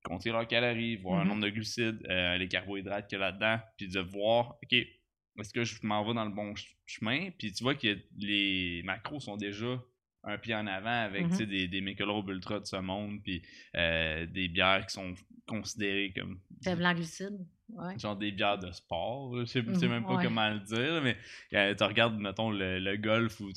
[0.07, 1.23] compter leurs calories, voir Mhm.
[1.23, 4.73] le nombre de glucides, euh, les carbohydrates qu'il y a là-dedans, puis de voir, OK,
[4.73, 7.29] est-ce que je m'en vais dans le bon ch- chemin?
[7.37, 9.79] Puis tu vois que les macros sont déjà
[10.23, 11.31] un pied en avant avec Mhm.
[11.31, 13.41] sais, des, des Michelob Ultra de ce monde, puis
[13.75, 15.13] euh, des bières qui sont
[15.47, 17.45] considérées comme Faible en glucides.
[17.69, 17.99] Ouais.
[17.99, 19.35] genre des bières de sport.
[19.39, 20.23] Je sais, sais Mhm, même pas ouais.
[20.23, 21.17] comment le dire, mais
[21.53, 23.51] euh, tu regardes, mettons, le, le golf, ou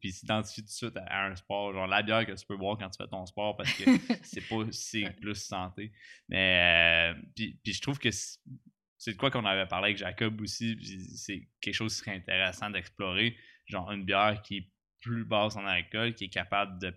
[0.00, 2.56] puis s'identifie tout de suite à, à un sport, genre la bière que tu peux
[2.56, 3.84] boire quand tu fais ton sport parce que
[4.22, 5.92] c'est pas c'est plus santé.
[6.30, 10.40] Mais euh, puis, puis je trouve que c'est de quoi qu'on avait parlé avec Jacob
[10.40, 10.78] aussi,
[11.14, 13.36] c'est quelque chose qui serait intéressant d'explorer,
[13.66, 14.68] genre une bière qui est
[15.00, 16.94] plus basse en alcool, qui est capable de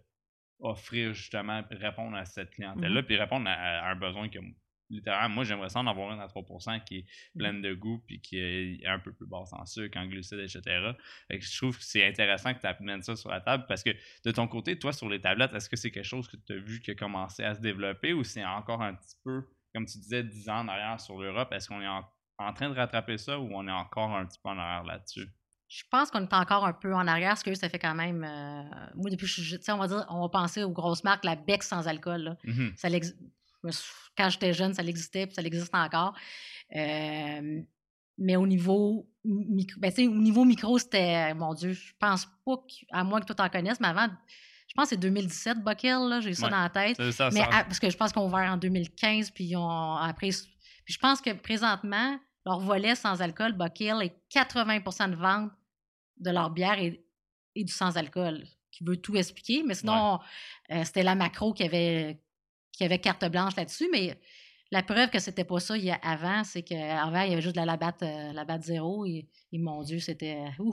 [0.59, 4.39] offrir justement, répondre à cette clientèle-là, puis répondre à, à un besoin que
[4.89, 7.05] littéralement, moi j'aimerais ça en avoir une à 3% qui est
[7.37, 10.61] pleine de goût puis qui est un peu plus basse en sucre, en glucides, etc.
[11.27, 13.83] Fait que je trouve que c'est intéressant que tu amènes ça sur la table parce
[13.83, 13.91] que
[14.23, 16.57] de ton côté, toi sur les tablettes, est-ce que c'est quelque chose que tu as
[16.57, 19.43] vu qui a commencé à se développer ou c'est encore un petit peu,
[19.73, 21.51] comme tu disais, 10 ans en arrière sur l'Europe?
[21.51, 22.03] Est-ce qu'on est en,
[22.37, 25.27] en train de rattraper ça ou on est encore un petit peu en arrière là-dessus?
[25.67, 28.23] Je pense qu'on est encore un peu en arrière, parce que ça fait quand même.
[28.23, 28.63] euh,
[28.95, 29.57] moi, depuis que je suis.
[29.57, 32.21] Tu sais, on va dire, on va penser aux grosses marques, la Beck sans alcool.
[32.21, 32.37] Là.
[32.43, 32.73] Mhm.
[32.77, 32.87] Ça
[33.65, 36.15] je me suis- Quand j'étais jeune, ça existait, puis ça existe encore.
[36.75, 37.61] Euh,
[38.17, 42.55] mais au niveau micro, ben, au niveau micro, c'était, mon Dieu, je pense pas,
[42.91, 44.07] à moins que toi t'en connaisses, mais avant,
[44.67, 46.51] je pense que c'est 2017, Buckel, là, j'ai ça Ouais.
[46.51, 46.95] dans la tête.
[47.11, 49.95] Ça, Mais ça- à- parce que je pense qu'on va en 2015, puis ils ont
[49.97, 50.29] après.
[50.29, 55.51] Puis je pense que présentement, leur volet sans alcool, Buckhill, est 80% de vente
[56.17, 57.03] de leur bière et,
[57.55, 59.63] et du sans-alcool, qui veut tout expliquer.
[59.63, 60.19] Mais sinon,
[60.71, 62.21] euh, c'était la macro qui avait,
[62.75, 63.89] qui avait carte blanche là-dessus.
[63.91, 64.17] Mais
[64.71, 67.41] la preuve que c'était pas ça il y a avant, c'est qu'avant, il y avait
[67.41, 69.05] juste de la labatte, euh, la batte zéro.
[69.05, 70.37] Et, mon Dieu, c'était.
[70.59, 70.63] Euh,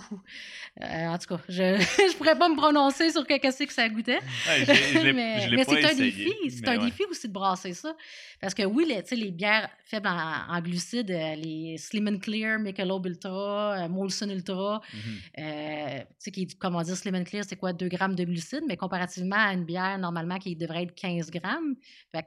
[0.83, 1.63] euh, en tout cas, je
[2.09, 4.19] ne pourrais pas me prononcer sur qu'est-ce que ça goûtait.
[5.15, 6.33] mais, c'est un défi.
[6.51, 7.95] C'est un défi aussi de brasser ça.
[8.41, 13.87] Parce que oui, les, les bières faibles en, glucides, les Slim and Clear, Michelob Ultra,
[13.89, 16.05] Molson Ultra, mm-hmm.
[16.19, 19.37] sais, qui, comment dire, Slim and Clear, c'est quoi, 2 grammes de glucides, mais comparativement
[19.37, 21.77] à une bière normalement qui devrait être 15 grammes,
[22.11, 22.27] fait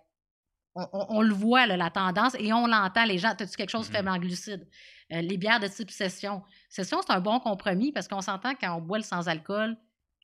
[0.75, 4.09] on, le voit, la tendance, et on l'entend, les gens, as-tu quelque chose de faible
[4.09, 4.15] mm-hmm.
[4.15, 4.67] en glucides?
[5.13, 6.41] Euh, les bières de type session.
[6.69, 9.77] Session, c'est un bon compromis parce qu'on s'entend quand on boit le sans-alcool,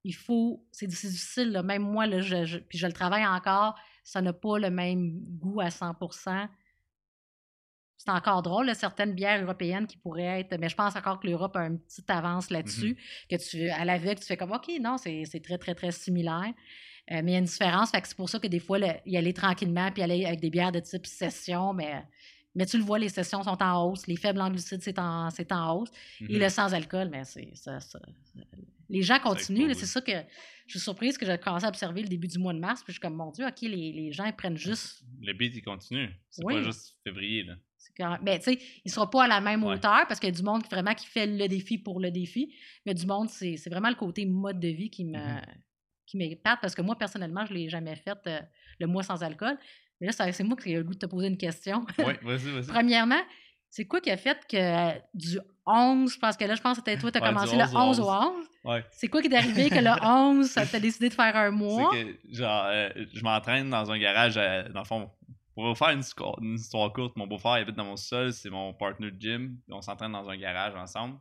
[0.04, 4.34] il faut, c'est difficile, même moi, là, je, puis je le travaille encore, ça n'a
[4.34, 6.48] pas le même goût à 100%
[8.04, 11.56] c'est encore drôle, certaines bières européennes qui pourraient être, mais je pense encore que l'Europe
[11.56, 13.30] a une petite avance là-dessus, mm-hmm.
[13.30, 16.52] que tu, à l'aveugle, tu fais comme, OK, non, c'est très, très, très similaire.
[17.10, 17.92] Euh, mais il y a une différence.
[17.92, 20.72] c'est pour ça que des fois, il y aller tranquillement puis aller avec des bières
[20.72, 22.04] de type session, mais,
[22.56, 24.08] mais tu le vois, les sessions sont en hausse.
[24.08, 25.90] Les faibles en glucides, c'est en, en hausse.
[26.20, 26.40] Et mm-hmm.
[26.40, 27.80] le sans-alcool, mais c'est ça,
[28.90, 29.74] Les gens continuent.
[29.74, 30.12] C'est ça que
[30.68, 32.82] je suis surprise que j'ai commencé à observer le début du mois de mars.
[32.84, 35.04] Puis je suis comme, mon Dieu, OK, les, les gens ils prennent juste.
[35.22, 36.10] Le beat, il continue.
[36.30, 37.44] C'est pas juste février.
[37.44, 37.56] Là.
[38.22, 40.36] Mais tu sais, il ne sera pas à la même hauteur parce qu'il y a
[40.36, 42.54] du monde qui, vraiment qui fait le défi pour le défi.
[42.86, 45.44] Mais du monde, c'est vraiment le côté mode de vie qui me, mm-hmm
[46.12, 48.40] qui m'épate parce que moi, personnellement, je ne l'ai jamais fait euh,
[48.80, 49.58] le mois sans alcool.
[50.00, 51.86] Mais là, c'est moi qui ai le goût de te poser une question.
[52.00, 52.68] Oui, vas-y, vas-y.
[52.68, 53.22] Premièrement,
[53.70, 56.78] c'est quoi qui a fait que euh, du 11, je pense que là, je pense
[56.78, 58.46] que c'était toi, tu as commencé le 11 au 11.
[58.66, 58.84] Ouais.
[58.92, 61.92] C'est quoi qui est arrivé que le 11, ça t'a décidé de faire un mois?
[61.92, 65.10] Que, genre, euh, je m'entraîne dans un garage, dans le fond,
[65.54, 69.12] pour vous faire une, histoire courte, mon beau-frère habite dans mon sol, c'est mon partner
[69.12, 69.58] de gym.
[69.70, 71.18] On s'entraîne dans un garage ensemble.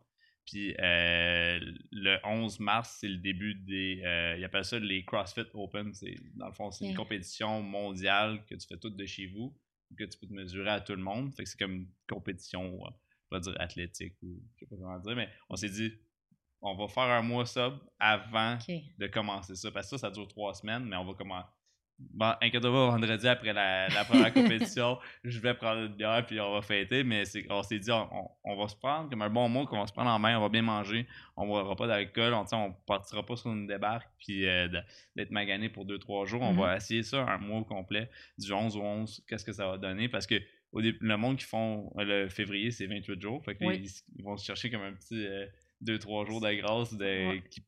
[0.51, 1.61] Puis euh,
[1.93, 4.03] le 11 mars, c'est le début des.
[4.05, 5.93] Euh, ils appellent ça les CrossFit Open.
[6.35, 9.57] Dans le fond, c'est une compétition mondiale que tu fais toute de chez vous,
[9.97, 11.33] que tu peux te mesurer à tout le monde.
[11.37, 12.81] Fait que c'est comme une compétition,
[13.31, 15.93] je vais dire athlétique ou je sais pas comment dire, mais on s'est dit,
[16.63, 18.59] on va faire un mois sub avant
[18.99, 19.71] de commencer ça.
[19.71, 21.47] Parce que ça, ça dure trois semaines, mais on va commencer
[22.13, 26.63] Bon, inquiète-toi vendredi après la, première compétition, je vais prendre une bière puis on va
[26.63, 29.87] fêter, mais on s'est dit, on, va se prendre comme un bon mot, qu'on va
[29.87, 32.73] se prendre en main, on va bien manger, on ne boira pas d'alcool, on ne
[32.87, 34.69] partira pas sur une débarque puis euh,
[35.15, 36.41] d'être magané pour 2-3 jours.
[36.43, 36.77] On va mm-hmm.
[36.79, 40.09] essayer ça un mois complet, du 11 au 11, qu'est-ce que ça va donner?
[40.09, 40.37] Parce que
[40.73, 44.83] le monde qui font le février, c'est 28 jours, fait ils, vont se chercher comme
[44.83, 45.27] un petit.
[45.83, 47.63] 2-3 euh, jours de grâce de, qui qui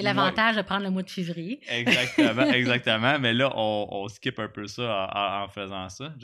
[0.00, 1.60] est l'avantage de prendre le mois de février.
[1.68, 3.18] Exactement, exactement.
[3.18, 6.14] Mais là, on, on, skip un peu ça en, faisant ça.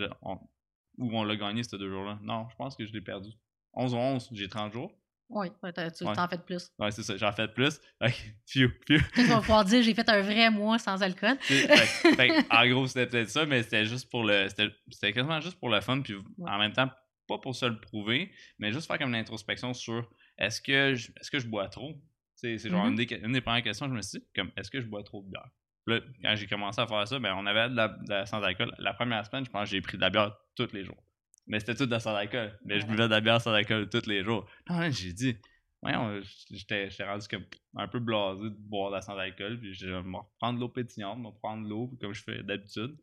[0.98, 2.18] où on l'a gagné ces deux jours-là?
[2.22, 3.30] Non, je pense que je l'ai perdu.
[3.74, 4.92] 11 ou 11, j'ai 30 jours.
[5.30, 6.72] Oui, tu en fais plus.
[6.80, 7.80] Oui, c'est ça, j'en fais plus.
[8.46, 9.00] Phew, phew.
[9.14, 11.38] Tu vas pouvoir dire j'ai fait un vrai mois sans alcool.
[12.50, 14.48] en gros, c'était peut-être ça, mais c'était juste pour le.
[14.48, 16.90] C'était quasiment juste pour le fun, puis en même temps,
[17.28, 21.30] pas pour se le prouver, mais juste faire comme une introspection sur est-ce que est-ce
[21.30, 21.94] que je bois trop?
[22.40, 23.24] C'est genre mm-hmm.
[23.24, 25.22] une, des, premières questions que je me suis dit, comme est-ce que je bois trop
[25.22, 25.50] de bière?
[25.87, 28.74] Là, quand j'ai commencé à faire ça, ben, on avait de la, sans-alcool.
[28.79, 31.03] La première semaine, je pense que j'ai pris de la bière tous les jours.
[31.46, 32.59] Mais c'était tout de la sans-alcool.
[32.64, 34.48] Mais je buvais de la bière sans alcool tous les jours.
[34.68, 35.37] Non, j'ai dit,
[36.50, 37.44] j'étais rendu comme
[37.76, 39.59] un peu blasé de boire de la sans-alcool.
[39.61, 42.42] Puis je vais me reprendre de l'eau pétillante, me reprendre de l'eau comme je fais
[42.42, 42.96] d'habitude.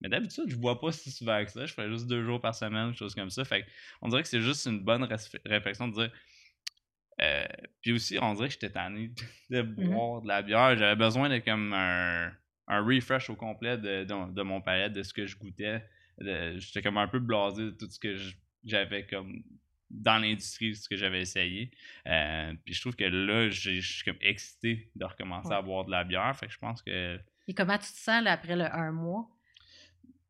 [0.00, 1.64] mais d'habitude, je bois pas si souvent que ça.
[1.64, 3.44] Je fais juste deux jours par semaine, choses comme ça.
[3.44, 3.64] Fait
[4.02, 5.06] on dirait que c'est juste une bonne
[5.46, 6.12] réflexion de dire
[7.20, 7.44] euh,
[7.80, 9.10] puis aussi, on dirait que j'étais tanné
[9.50, 10.76] de mmh boire de la bière.
[10.76, 12.32] J'avais besoin de comme un,
[12.68, 15.84] refresh au complet de, de, mon palais, de ce que je goûtais.
[16.18, 18.16] J'étais comme un peu blasé de tout ce que
[18.64, 19.42] j'avais comme
[19.90, 21.70] dans l'industrie, ce que j'avais essayé.
[22.06, 25.90] Euh, puis je trouve que là, je suis comme excité de recommencer à boire de
[25.90, 26.34] la bière.
[26.36, 27.18] Fait que je pense que.
[27.46, 29.28] Et comment tu te sens après le un mois?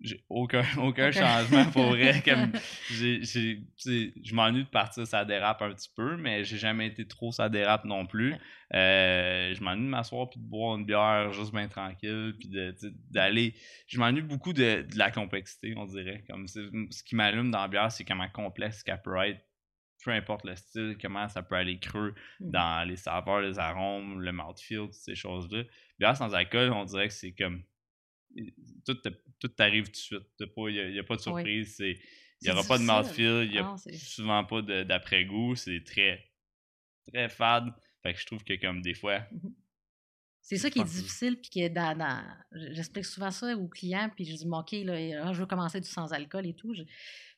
[0.04, 2.22] J'ai aucun, aucun changement pour vrai.
[2.24, 2.52] Comme,
[2.90, 7.48] je m'ennuie de partir, ça dérape un petit peu, mais j'ai jamais été trop ça
[7.48, 8.34] dérape non plus.
[8.74, 12.50] Euh, je m'ennuie de m'asseoir puis de boire une bière juste bien tranquille, puis
[13.10, 13.54] d'aller.
[13.86, 16.22] Je m'ennuie beaucoup de, la complexité, on dirait.
[16.28, 19.40] Comme ce qui m'allume dans la bière, c'est comment complexe qu'elle peut être
[20.04, 22.50] peu importe le style, comment ça peut aller creux mmh.
[22.50, 25.62] dans les saveurs, les arômes, le mouthfeel, toutes ces choses-là.
[25.98, 27.62] Bière sans alcool, on dirait que c'est comme
[28.84, 28.98] tout,
[29.38, 30.22] tout t'arrive tout de suite.
[30.38, 31.76] Il n'y a, pas de surprise.
[31.80, 31.98] Il
[32.42, 35.56] n'y aura pas de mouthfeel, il n'y a ah, souvent pas d'après-goût.
[35.56, 36.24] C'est très,
[37.12, 37.72] très fade.
[38.02, 39.20] Fait que je trouve que comme des fois.
[39.32, 39.48] Mmh
[40.44, 44.36] c'est ça qui est difficile, puis que dans, j'explique souvent ça aux clients, puis je
[44.36, 46.74] dis, OK, là, je veux commencer du sans-alcool et tout.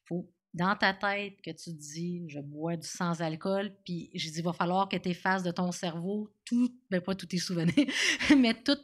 [0.02, 4.42] faut, dans ta tête, que tu dis, je bois du sans-alcool, puis je dis, il
[4.44, 7.86] va falloir que tu effaces de ton cerveau tout, ben pas tous tes souvenirs,
[8.36, 8.78] mais tout,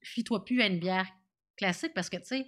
[0.00, 1.08] fie-toi plus à une bière
[1.60, 2.46] classique parce que, tu sais,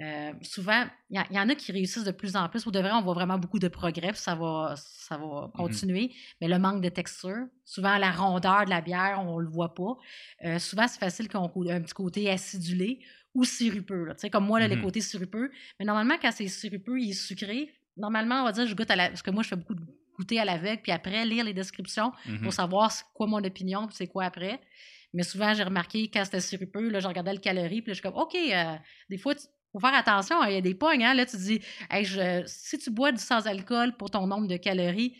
[0.00, 2.62] Euh, souvent, il y, en a qui réussissent de plus en plus.
[2.62, 5.52] Pour de vrai, on voit vraiment beaucoup de progrès, puis ça va, ça va Mhm.
[5.52, 6.12] continuer.
[6.40, 9.74] Mais le manque de texture, souvent la rondeur de la bière, on ne le voit
[9.74, 9.96] pas.
[10.44, 13.00] Euh, souvent, c'est facile qu'on ait un petit côté acidulé
[13.34, 14.04] ou sirupeux.
[14.04, 14.14] là.
[14.14, 14.82] Tu sais, Comme moi, là, les Mhm.
[14.82, 15.50] côtés sirupeux.
[15.80, 17.74] Mais normalement, quand c'est sirupeux, il est sucré.
[17.96, 19.08] Normalement, on va dire je goûte à la.
[19.08, 19.82] Parce que moi, je fais beaucoup de
[20.16, 22.42] goûter à l'aveugle, puis après, lire les descriptions Mhm.
[22.42, 24.60] pour savoir c'est quoi mon opinion, puis c'est quoi après.
[25.12, 28.00] Mais souvent, j'ai remarqué quand c'était sirupeux, là, je regardais le calorie, puis là, je
[28.00, 28.76] suis comme, OK, euh,
[29.08, 29.40] des fois, il
[29.72, 32.42] faut faire attention, hein, il y a des pognes, hein, là, tu dis, Hey, je-
[32.46, 35.16] si tu bois du sans-alcool pour ton nombre de calories,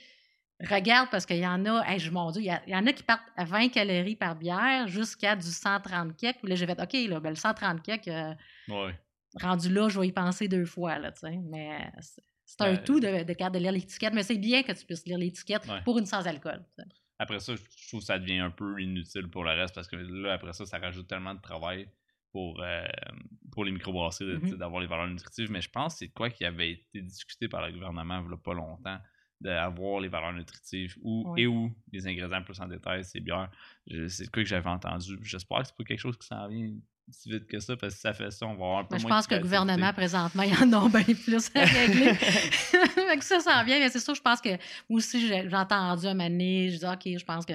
[0.69, 3.03] regarde, parce qu'il y en a, hey, je, mon Dieu, il y, en a qui
[3.03, 6.37] partent à 20 calories par bière jusqu'à du 130 kek.
[6.41, 8.35] Puis là, j'ai fait, OK, là, ben, le 130 kek, euh,
[8.69, 8.95] Ouais.
[9.41, 11.13] rendu là, je vais y penser deux fois, là.
[11.51, 12.23] Mais c'est-
[12.63, 15.17] un Ben, tout de, de, de lire l'étiquette, mais c'est bien que tu puisses lire
[15.19, 15.81] l'étiquette Ouais.
[15.85, 16.63] pour une sans-alcool.
[17.21, 19.97] Après ça, je trouve que ça devient un peu inutile pour le reste parce que
[19.97, 21.89] là, après ça, ça rajoute tellement de travail
[22.33, 22.87] pour, euh,
[23.53, 24.47] pour les microbrasseries Mhm.
[24.47, 25.51] sais, d'avoir les valeurs nutritives.
[25.51, 28.35] Mais je pense que c'est quoi qui avait été discuté par le gouvernement il y
[28.35, 28.99] a pas longtemps
[29.41, 31.37] d'avoir les valeurs nutritives ou, Oui.
[31.37, 33.51] et ou les ingrédients plus en détail, ces bières.
[34.09, 35.19] C'est quoi que j'avais entendu.
[35.23, 36.75] J'espère que c'est pas quelque chose qui s'en vient
[37.13, 38.95] si vite que ça parce que si ça fait ça, on va avoir un peu
[38.95, 42.15] Mais je de pense que le gouvernement, présentement, il en a bien plus à régler.
[43.21, 43.79] Ça s'en vient.
[43.79, 44.51] Mais c'est sûr, je pense que
[44.89, 47.53] moi aussi, j'ai entendu un donné, je dis, OK, je pense que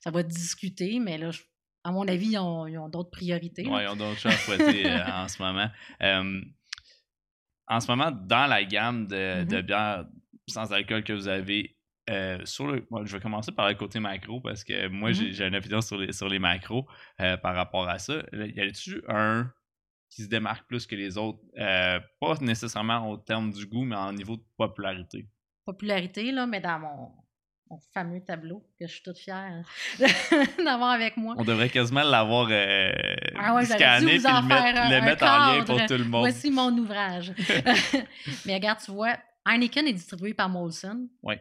[0.00, 1.42] ça va discuter, mais là, je-
[1.84, 3.66] à mon avis, ils ont, d'autres priorités.
[3.66, 5.68] Ouais, ils ont d'autres choses à fouetter euh, en ce moment.
[6.02, 6.40] Euh,
[7.68, 9.62] en ce moment, dans la gamme de, de Mhm.
[9.62, 10.04] bières
[10.48, 11.76] sans alcool que vous avez,
[12.10, 15.26] euh, sur le, moi, je vais commencer par le côté macro parce que moi, j'ai
[15.26, 15.32] Mhm.
[15.32, 16.86] j'ai une opinion sur les, sur les macros
[17.20, 18.14] euh, par rapport à ça.
[18.32, 19.50] Y a-t-il un
[20.10, 21.38] qui se démarque plus que les autres?
[21.58, 25.28] Euh, pas nécessairement au terme du goût, mais en niveau de popularité.
[25.64, 27.12] Popularité, là, mais dans mon,
[27.70, 29.62] mon fameux tableau, que je suis toute fière
[30.58, 31.34] d'avoir avec moi.
[31.38, 32.90] On devrait quasiment l'avoir euh,
[33.38, 36.22] Ah ouais, scanné en le mettre, un- le mettre en lien pour tout le monde.
[36.22, 37.32] Voici mon ouvrage.
[38.46, 41.08] Mais regarde, tu vois, Heineken est distribué par Molson.
[41.22, 41.40] Ouais.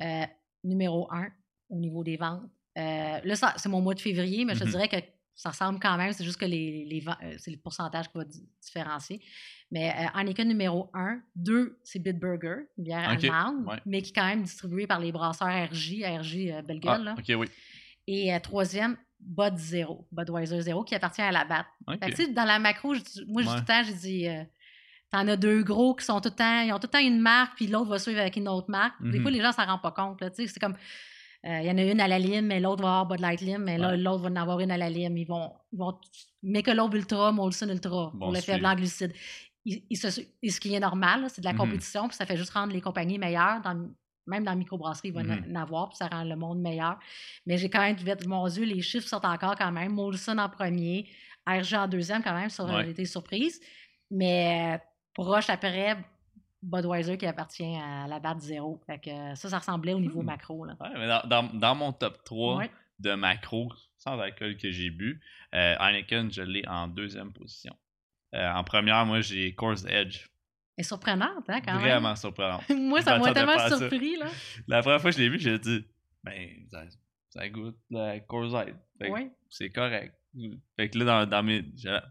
[0.00, 0.24] Euh,
[0.64, 1.28] numéro un
[1.68, 2.42] au niveau des ventes.
[2.78, 4.70] Euh, là, ça- c'est mon mois de février, mais je te Mhm.
[4.70, 4.96] dirais que
[5.36, 6.12] ça ressemble quand même.
[6.12, 9.20] C'est juste que les, les euh, c'est le pourcentage qui va di- différencier.
[9.70, 11.20] Mais euh, Heineken numéro un.
[11.36, 13.76] Deux, c'est Bitburger, une bière allemande, ouais.
[13.86, 17.46] mais qui est quand même distribuée par les brasseurs RJ, RJ belle Ah, oui.
[18.06, 21.66] Et troisième, Bud Zero, Budweiser Zero, qui appartient à la BAT.
[22.02, 23.60] Fait que, dans la macro, je dis- moi, je dis Ouais.
[23.60, 24.44] tout le temps, j'ai dit, euh,
[25.14, 27.20] t'en as deux gros qui sont tout le temps, ils ont tout le temps une
[27.20, 28.94] marque, puis l'autre va suivre avec une autre marque.
[29.00, 29.22] Des Mhm.
[29.22, 30.22] fois, les gens s'en rendent pas compte.
[30.34, 30.74] C'est comme,
[31.46, 33.40] euh, il y en a une à la lime, mais l'autre va avoir Bud Light
[33.40, 33.96] Lime, mais Ouais.
[33.96, 35.16] l'autre va en avoir une à la lime.
[35.16, 35.96] Ils vont, ils vont
[36.42, 39.12] Michelob Ultra, Molson Ultra, Bon pour le faible en glucides.
[39.64, 41.58] Ils- ils se- et ce qui est normal, c'est de la Mhm.
[41.58, 43.60] compétition, puis ça fait juste rendre les compagnies meilleures.
[43.62, 43.74] Dans,
[44.26, 45.54] même dans la microbrasserie, il va Mhm.
[45.56, 46.98] en avoir, puis ça rend le monde meilleur.
[47.46, 47.96] Mais j'ai quand même
[48.26, 49.92] mon Dieu, les chiffres sortent encore quand même.
[49.92, 51.06] Molson en premier,
[51.46, 52.84] RG en deuxième quand même, Ouais.
[52.84, 53.60] j'ai été surprise.
[54.10, 54.80] Mais
[55.14, 55.96] proche après,
[56.62, 58.80] Budweiser qui appartient à la BAT zéro.
[58.86, 60.26] Fait que euh, ça, ça ressemblait au niveau Hmm.
[60.26, 60.64] macro.
[60.64, 60.76] Là.
[60.80, 62.70] Ouais, mais dans, dans, dans mon top 3 Ouais.
[62.98, 65.20] de macro sans alcool que j'ai bu,
[65.54, 67.74] euh, Heineken, je l'ai en deuxième position.
[68.34, 70.26] Euh, en première, moi, j'ai Coors Edge.
[70.76, 72.60] Et surprenante, hein, quand Vraiment surprenant.
[72.68, 72.82] même.
[72.88, 74.16] Moi, ça m'a tellement surpris.
[74.16, 74.26] Là.
[74.66, 75.84] La première fois que je l'ai vu, j'ai dit,
[76.24, 76.82] ben, ça,
[77.30, 78.14] ça goûte la.
[78.14, 79.30] Fait que Oui.
[79.48, 80.14] C'est correct.
[80.76, 81.64] Fait que là, dans, dans mes.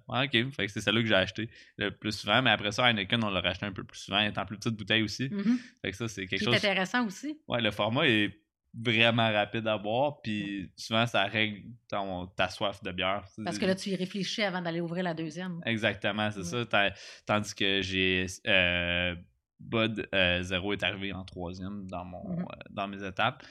[0.07, 2.89] ah, ok, fait que c'est celle-là que j'ai acheté le plus souvent, mais après ça,
[2.89, 5.29] Heineken, on l'a racheté un peu plus souvent, étant plus petite bouteille aussi.
[5.29, 5.59] Mhm.
[5.81, 6.53] Fait que ça, c'est quelque Qui chose.
[6.53, 7.37] est intéressant aussi.
[7.47, 8.39] Ouais, le format est
[8.73, 13.23] vraiment rapide à boire, puis souvent ça règle ton- ta soif de bière.
[13.43, 15.61] Parce que là, tu y réfléchis avant d'aller ouvrir la deuxième.
[15.65, 16.43] Exactement, c'est Ouais.
[16.45, 16.65] ça.
[16.65, 16.93] Ta-
[17.25, 18.25] Tandis que j'ai.
[18.47, 19.15] euh,
[19.59, 22.39] Bud euh, Zero est arrivé en troisième dans, mon, Mhm.
[22.41, 23.43] euh, dans mes étapes,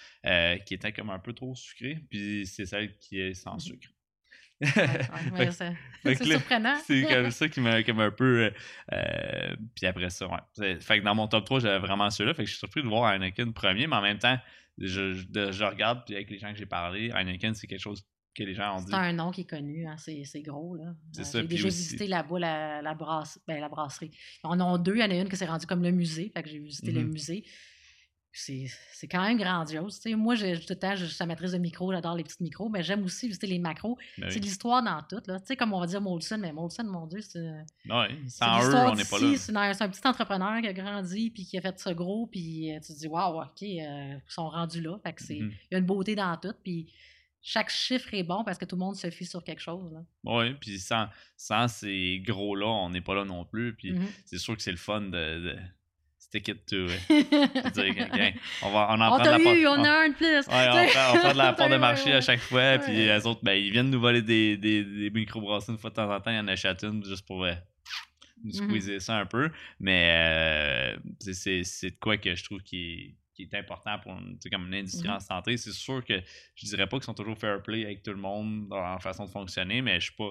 [0.66, 3.60] qui était comme un peu trop sucré, puis c'est celle qui est sans Mhm.
[3.60, 3.88] sucre.
[4.62, 5.50] Ouais,
[6.16, 6.74] c'est surprenant.
[6.86, 8.44] C'est comme ça qui m'a un peu.
[8.44, 8.50] euh,
[8.92, 10.76] euh, puis après ça, ouais.
[10.80, 12.34] Fait que dans mon top 3, j'avais vraiment ceux-là.
[12.34, 14.38] Fait que je suis surpris de voir Heineken premier, mais en même temps,
[14.78, 17.80] je, je, de- je regarde, puis avec les gens que j'ai parlé, Heineken, c'est quelque
[17.80, 18.02] chose
[18.34, 18.86] que les gens ont dit.
[18.88, 20.74] C'est un nom qui est connu, hein, c'est c'est gros.
[20.76, 20.94] là.
[21.12, 24.10] C'est Euh, ça, J'ai déjà aussi- visité là-bas la, la, brasse- ben, la brasserie.
[24.42, 26.32] Ils en ont deux, il y en a une qui s'est rendue comme le musée,
[26.34, 27.10] fait que j'ai visité le Mhm.
[27.12, 27.44] musée.
[28.34, 30.00] C'est quand même grandiose.
[30.16, 32.82] moi, j'ai tout le temps, je suis amatrice de micros, j'adore les petites micros, mais
[32.82, 33.98] j'aime aussi visiter les macros.
[34.16, 34.40] Ben C'est oui.
[34.40, 35.22] de l'histoire dans tout.
[35.26, 35.38] là.
[35.40, 38.74] Tu sais, comme on va dire Molson, mais Molson, mon Dieu, c'est Ouais, sans eux,
[38.74, 39.36] on n'est pas là.
[39.36, 42.80] C'est un, petit entrepreneur qui a grandi puis qui a fait ça gros, puis euh,
[42.80, 44.98] tu te dis, waouh, OK, euh, ils sont rendus là.
[45.02, 45.52] Fait que c'est, Mhm.
[45.70, 46.90] il y a une beauté dans tout, puis
[47.42, 49.92] chaque chiffre est bon parce que tout le monde se fie sur quelque chose.
[50.24, 53.74] Oui, puis sans, sans ces gros-là, on n'est pas là non plus.
[53.74, 54.06] Puis Mhm.
[54.24, 55.56] c'est sûr que c'est le fun de, de
[56.32, 56.86] stick it to.
[57.74, 60.08] dire, on, va, on en on prend de la part- eu, on on- a un
[60.08, 60.26] de plus.
[60.26, 63.26] Ouais, on prend, on prend de la part de marché à chaque fois, puis les
[63.26, 66.20] autres, ben, ils viennent nous voler des, des, des microbrasseries une fois de temps en
[66.20, 67.52] temps, ils en achètent une juste pour euh,
[68.44, 69.50] nous squeezer ça un peu.
[69.78, 71.60] Mais euh, c'est
[71.90, 75.08] de quoi que je trouve qui est, qui est important pour une, comme une industrie
[75.08, 75.14] Mhm.
[75.16, 75.56] en santé.
[75.58, 76.14] C'est sûr que
[76.54, 79.26] je dirais pas qu'ils sont toujours fair play avec tout le monde dans leur façon
[79.26, 80.30] de fonctionner, mais je suis pas.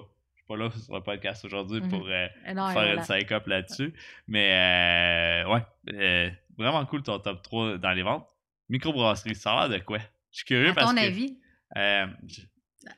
[0.52, 1.88] Pas là sur le podcast aujourd'hui Mhm.
[1.88, 2.94] pour euh, Euh, non, faire voilà.
[2.94, 3.92] une psych-up là-dessus.
[4.26, 5.62] Mais euh, ouais,
[5.94, 8.28] euh, vraiment cool ton top 3 dans les ventes.
[8.68, 9.98] Microbrasserie, ça a l'air de quoi?
[10.30, 11.04] Je suis curieux À parce ton que.
[11.06, 11.38] avis,
[11.74, 12.40] je-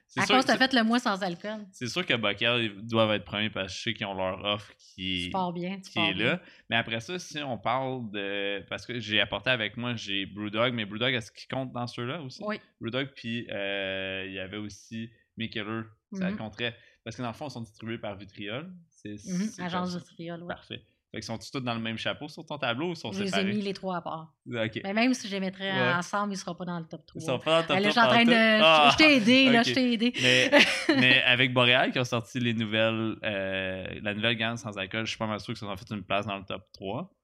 [0.07, 1.66] c'est à cause t'as fait le mois sans alcool.
[1.72, 4.42] c'est sûr que Bockel ils doivent être premiers parce que je sais qu'ils ont leur
[4.44, 5.78] offre qui, bien.
[5.80, 6.24] Qui est bien.
[6.24, 6.40] là.
[6.70, 8.64] Mais après ça, si on parle de.
[8.70, 12.22] Parce que j'ai apporté avec moi, j'ai Brewdog, mais Brewdog, est-ce qu'il compte dans ceux-là
[12.22, 12.42] aussi?
[12.46, 12.61] Oui.
[12.80, 15.82] Brewdog, puis euh, il y avait aussi Mikeller,
[16.12, 16.36] ça Mhm.
[16.38, 16.76] compterait.
[17.05, 18.72] Parce que dans le fond, ils sont distribués par Vitriol.
[18.90, 20.12] C'est, Mhm, c'est Agence comme de ça.
[20.14, 20.48] triol, oui.
[20.48, 20.78] Parfait.
[21.12, 23.26] Fait qu'ils sont tous dans le même chapeau sur ton tableau ou sont Je les
[23.26, 23.52] ai séparés?
[23.52, 24.34] mis les trois à part.
[24.48, 24.80] Ok.
[24.82, 25.92] Mais même si je les mettrais Ouais.
[25.94, 27.22] ensemble, ils ne seront pas dans le top 3.
[27.22, 28.30] Ils sont pas dans Là, je top suis en train de.
[28.30, 28.59] pantoute?
[28.59, 28.88] je- Ah!
[28.92, 30.12] Je t'ai aidé, là, je t'ai aidé.
[30.20, 30.50] Mais,
[30.88, 35.11] mais avec Boréal qui ont sorti les nouvelles, euh, la nouvelle gamme sans alcool, je
[35.11, 37.14] suis pas mal sûr qu'ils se sont fait une place dans le top 3.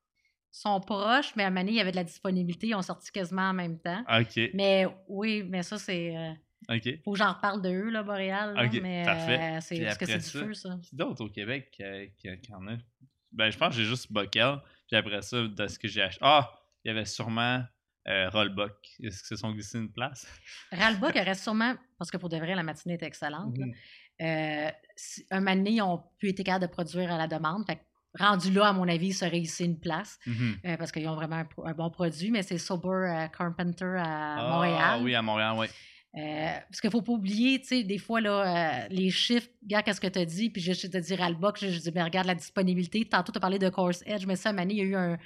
[0.52, 2.68] Ils sont proches, mais à Mané, il y avait de la disponibilité.
[2.68, 4.04] Ils ont sorti quasiment en même temps.
[4.08, 4.50] Ok.
[4.54, 6.16] Mais oui, mais ça, c'est.
[6.16, 6.32] euh,
[6.68, 6.88] Ok.
[7.04, 8.54] faut que j'en reparle de eux, là, Boréal.
[8.54, 9.38] là, mais parfait.
[9.56, 10.76] euh, c'est parce que c'est du feu, ça.
[10.82, 12.72] Qui d'autre au Québec euh, qui, qui en a
[13.32, 14.58] Ben, je pense que j'ai juste Bockel.
[14.88, 16.20] Puis après ça, de ce que j'ai acheté.
[16.22, 16.50] Ah
[16.84, 17.62] Il y avait sûrement
[18.08, 18.74] euh, Rollbuck.
[19.02, 20.26] Est-ce qu'ils se sont glissés une place?
[20.70, 23.56] Qui reste sûrement, parce que pour de vrai, la matinée est excellente.
[23.58, 23.66] là.
[24.22, 24.70] Euh,
[25.30, 27.64] un moment donné, ils ont pu être capables de produire à la demande.
[27.66, 27.80] Fait que,
[28.22, 30.56] rendu là, à mon avis, seraient ici une place Mhm.
[30.66, 32.30] euh, parce qu'ils ont vraiment un, bon produit.
[32.30, 35.00] Mais c'est Sober euh, Carpenter à Ah, Montréal.
[35.02, 35.66] oui, à Montréal, oui.
[36.16, 39.48] Euh, parce qu'il ne faut pas oublier, tu sais, des fois, là, euh, les chiffres,
[39.62, 41.90] regarde qu'est-ce que tu as dit, puis je, je te dis Ralba, je, je dis,
[41.94, 43.04] mais regarde la disponibilité.
[43.04, 45.18] Tantôt, tu as parlé de Course Edge, mais ça, Mané, il y a eu un,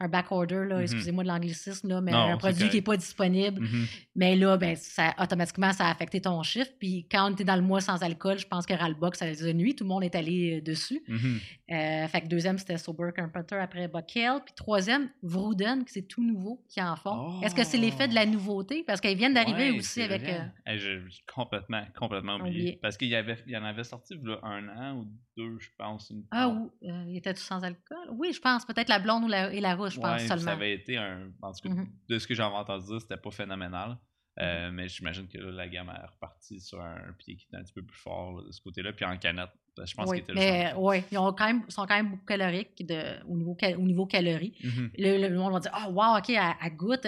[0.00, 0.82] un backorder, là, Mhm.
[0.82, 3.60] excusez-moi de l'anglicisme, là, mais Non, un produit qui n'est pas disponible.
[3.60, 3.86] Mhm.
[4.16, 6.70] Mais là, ben, ça, automatiquement, ça a affecté ton chiffre.
[6.78, 9.44] Puis quand tu es dans le mois sans alcool, je pense que Ralbox, ça les
[9.46, 9.76] a nuit.
[9.76, 11.02] Tout le monde est allé euh, dessus.
[11.06, 11.38] Mhm.
[11.72, 14.38] Euh, fait que deuxième, c'était Sober Carpenter après Buckhill.
[14.44, 17.40] Puis troisième, Vrouden, qui c'est tout nouveau qui en font.
[17.42, 18.82] Est-ce que c'est l'effet de la nouveauté?
[18.86, 20.22] Parce qu'ils viennent d'arriver Ouais, aussi avec.
[20.24, 22.50] euh, Hey, je- j'ai complètement, complètement oublié.
[22.60, 22.78] Oublié.
[22.80, 25.06] Parce qu'il y, avait, il y en avait sorti un an ou
[25.42, 26.10] deux, je pense.
[26.10, 26.52] Une Ah, fois.
[26.54, 28.08] ou euh, il était-tu sans alcool?
[28.12, 28.64] Oui, je pense.
[28.64, 30.44] Peut-être la blonde ou la, et la rouge, je Ouais, pense seulement.
[30.44, 31.30] Ça avait été un.
[31.42, 31.88] En tout cas, Mhm.
[32.08, 33.98] de ce que j'avais entendu dire, c'était pas phénoménal.
[34.38, 37.62] Euh, mais j'imagine que là, la gamme est repartie sur un pied qui est un
[37.62, 38.92] petit peu plus fort là, de ce côté-là.
[38.92, 41.46] Puis en canette, que je pense oui, qu'il était mais en- ouais, ils ont quand
[41.46, 44.54] même, sont quand même beaucoup caloriques de, au, niveau, au niveau calories.
[44.62, 44.90] Mhm.
[44.96, 47.06] Le, le monde va dire Ah, wow, OK, elle, elle goûte.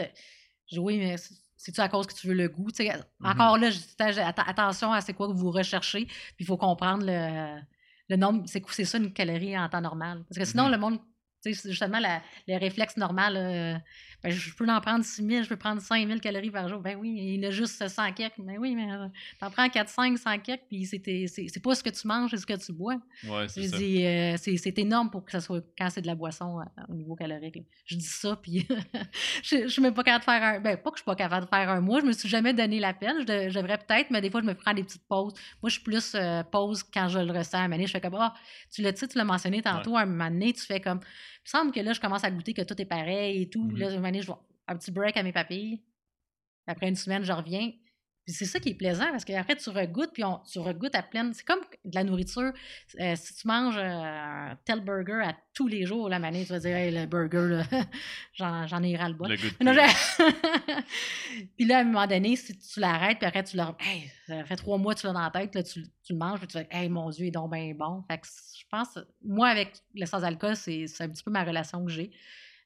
[0.76, 2.68] Oui, mais c'est- c'est-tu à cause que tu veux le goût?
[3.24, 3.78] Encore là, je
[4.48, 6.06] attention à c'est quoi que vous recherchez.
[6.06, 7.60] Puis il faut comprendre le,
[8.08, 8.44] le nombre.
[8.46, 10.24] C'est c'est ça une calorie en temps normal?
[10.28, 10.72] Parce que sinon, Mhm.
[10.72, 10.98] le monde.
[11.44, 13.74] justement, la- le réflexe normal, euh,
[14.24, 16.80] je peux en prendre 6 000, je peux prendre 5 000 calories par jour.
[16.80, 18.38] Ben oui, il a juste 100 quelques.
[18.38, 19.06] Ben oui, mais euh,
[19.40, 22.06] t'en prends 4, 5, 100 quelques, puis c'est tes- c'est c'est pas ce que tu
[22.06, 22.94] manges, c'est ce que tu bois.
[23.24, 23.76] Ouais, c'est ça.
[24.06, 26.94] euh, c'est c'est énorme pour que ça soit quand c'est de la boisson euh, au
[26.94, 27.56] niveau calorique.
[27.56, 27.62] là.
[27.86, 28.66] Je dis ça, puis
[29.42, 30.60] je, je suis même pas capable de faire un.
[30.60, 32.52] Ben, pas que je suis pas capable de faire un mois, je me suis jamais
[32.54, 33.16] donné la peine.
[33.20, 35.34] Je, de- je devrais peut-être, mais des fois, je me prends des petites pauses.
[35.62, 37.58] Moi, je suis plus euh, pause quand je le ressens.
[37.58, 38.34] À un moment donné, je fais comme, ah,
[38.72, 41.00] tu l'as tu sais, tu l'as mentionné tantôt, à un moment donné, tu fais comme.
[41.44, 43.68] Il me semble que là, je commence à goûter que tout est pareil et tout.
[43.74, 44.38] Là, à un moment donné, je vais
[44.68, 45.82] un petit break à mes papilles.
[46.66, 47.72] Après une semaine, je reviens.
[48.24, 51.02] Puis c'est ça qui est plaisant parce qu'après, tu regoutes, puis on, tu regoutes à
[51.02, 51.34] pleine.
[51.34, 52.52] C'est comme de la nourriture.
[53.00, 56.52] Euh, si tu manges euh, un tel burger à tous les jours, la manée, tu
[56.52, 57.62] vas dire, hey, le burger,
[58.34, 59.16] j'en, ai ras le
[59.72, 60.82] je-
[61.56, 63.64] puis là, à un moment donné, si tu l'arrêtes, puis après, tu le.
[63.80, 66.18] Hey, ça fait trois mois que tu l'as dans la tête, là, tu, tu le
[66.18, 68.04] manges, puis tu fais, hey, mon Dieu, il est donc bien bon.
[68.08, 71.84] Fait que je pense, moi, avec le sans-alcool, c'est, c'est un petit peu ma relation
[71.84, 72.10] que j'ai.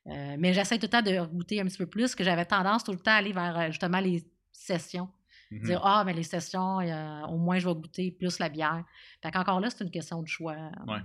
[0.08, 2.84] Euh, mais j'essaie tout le temps de goûter un petit peu plus, que j'avais tendance
[2.84, 5.08] tout le temps à aller vers euh, justement les sessions.
[5.50, 8.84] Dire, ah, mais les sessions, euh, au moins, je vais goûter plus la bière.
[9.22, 11.00] Fait qu'encore là, c'est une question de choix euh, Ouais.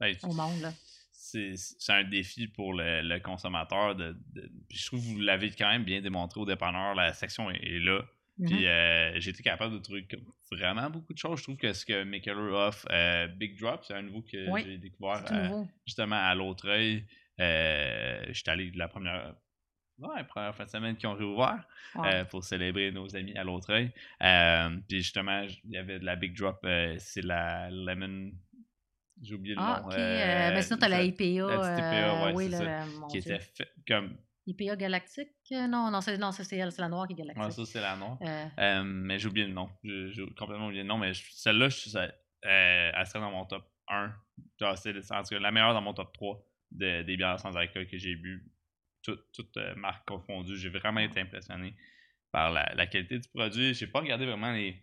[0.00, 0.72] Ben, au monde.
[1.10, 1.54] C'est
[1.88, 3.96] un défi pour le, le consommateur.
[3.96, 6.94] De, de- puis je trouve que vous l'avez quand même bien démontré au dépanneur.
[6.94, 8.02] La section est, est là.
[8.44, 10.06] Puis euh, j'ai été capable de trouver
[10.52, 11.38] vraiment beaucoup de choses.
[11.38, 14.62] Je trouve que ce que Makeller offre, euh, Big Drop, c'est un nouveau que Oui,
[14.64, 17.06] j'ai découvert euh, justement à l'autre œil.
[17.38, 19.34] J'étais allé de la première,
[19.98, 22.14] ouais, première fin de semaine qui ont réouvert Ouais.
[22.14, 23.90] euh, pour célébrer nos amis à l'autre œil.
[24.22, 28.32] Euh, puis justement, il y avait de la Big Drop, euh, c'est la Lemon.
[29.22, 29.86] J'ai oublié le ah, nom.
[29.88, 29.94] ok.
[29.94, 31.24] euh, euh, mais sinon, tu as la ça- IPA.
[31.24, 33.32] la petite IPA, euh, ouais, oui, c'est là, ça, qui Dieu.
[33.32, 34.16] était fait comme.
[34.46, 35.28] IPA galactique?
[35.52, 37.42] Euh, Non, non, c'est, non, c'est, c'est la noire qui est galactique.
[37.42, 37.96] Ouais, ça, c'est la
[38.58, 39.68] Euh, mais j'ai oublié le nom.
[39.82, 40.98] J'ai complètement oublié le nom.
[40.98, 44.12] Mais celle-là, ça- elle serait dans mon top 1.
[44.60, 47.56] Genre, c'est en tout cas, la meilleure dans mon top 3 de- des bières sans
[47.56, 48.46] alcool que j'ai bu.
[49.06, 50.56] Toutes toute, euh, marques confondues.
[50.58, 51.74] J'ai vraiment été impressionné
[52.32, 53.72] par la, la qualité du produit.
[53.72, 54.76] J'ai pas regardé vraiment les,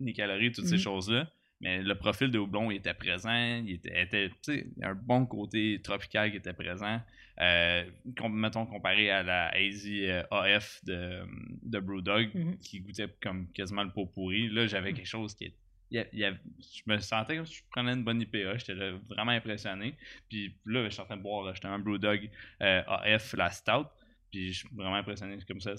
[0.00, 0.80] les calories, toutes ces Mhm.
[0.80, 1.30] choses-là.
[1.62, 6.30] Mais le profil de houblon il était présent, il était, était un bon côté tropical
[6.30, 7.00] qui était présent.
[7.40, 7.84] Euh,
[8.28, 11.22] mettons comparé à la Hazy euh, AF de,
[11.62, 12.58] de Brewdog Mhm.
[12.58, 14.48] qui goûtait comme quasiment le pot pourri.
[14.48, 15.54] Là, j'avais quelque chose qui est.
[15.90, 18.20] il y a- il y a- je me sentais comme si je prenais une bonne
[18.20, 18.56] IPA.
[18.58, 19.96] J'étais là vraiment impressionné.
[20.28, 22.28] Puis là, je suis en train de boire justement un Brewdog
[22.62, 23.86] euh, AF, la Stout.
[24.30, 25.74] Puis je suis vraiment impressionné comme ça.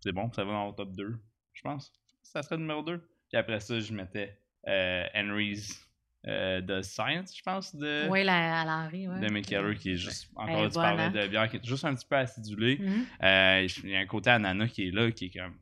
[0.00, 1.16] C'est, bon, ça va dans le top 2,
[1.52, 1.92] je pense.
[2.22, 2.98] Ça serait le numéro 2.
[2.98, 4.36] Puis après ça, je mettais
[4.68, 5.88] euh, Henry's
[6.28, 9.18] euh, de Science, je pense, de, Oui, la, à l'Henri, ouais.
[9.20, 9.54] de Mick qui
[9.90, 10.30] est juste.
[10.36, 12.78] Encore, est tu parlais de bière qui est juste un petit peu acidulée.
[12.78, 13.06] Mhm.
[13.24, 15.56] Euh, Il y a un côté ananas qui est là, qui est comme.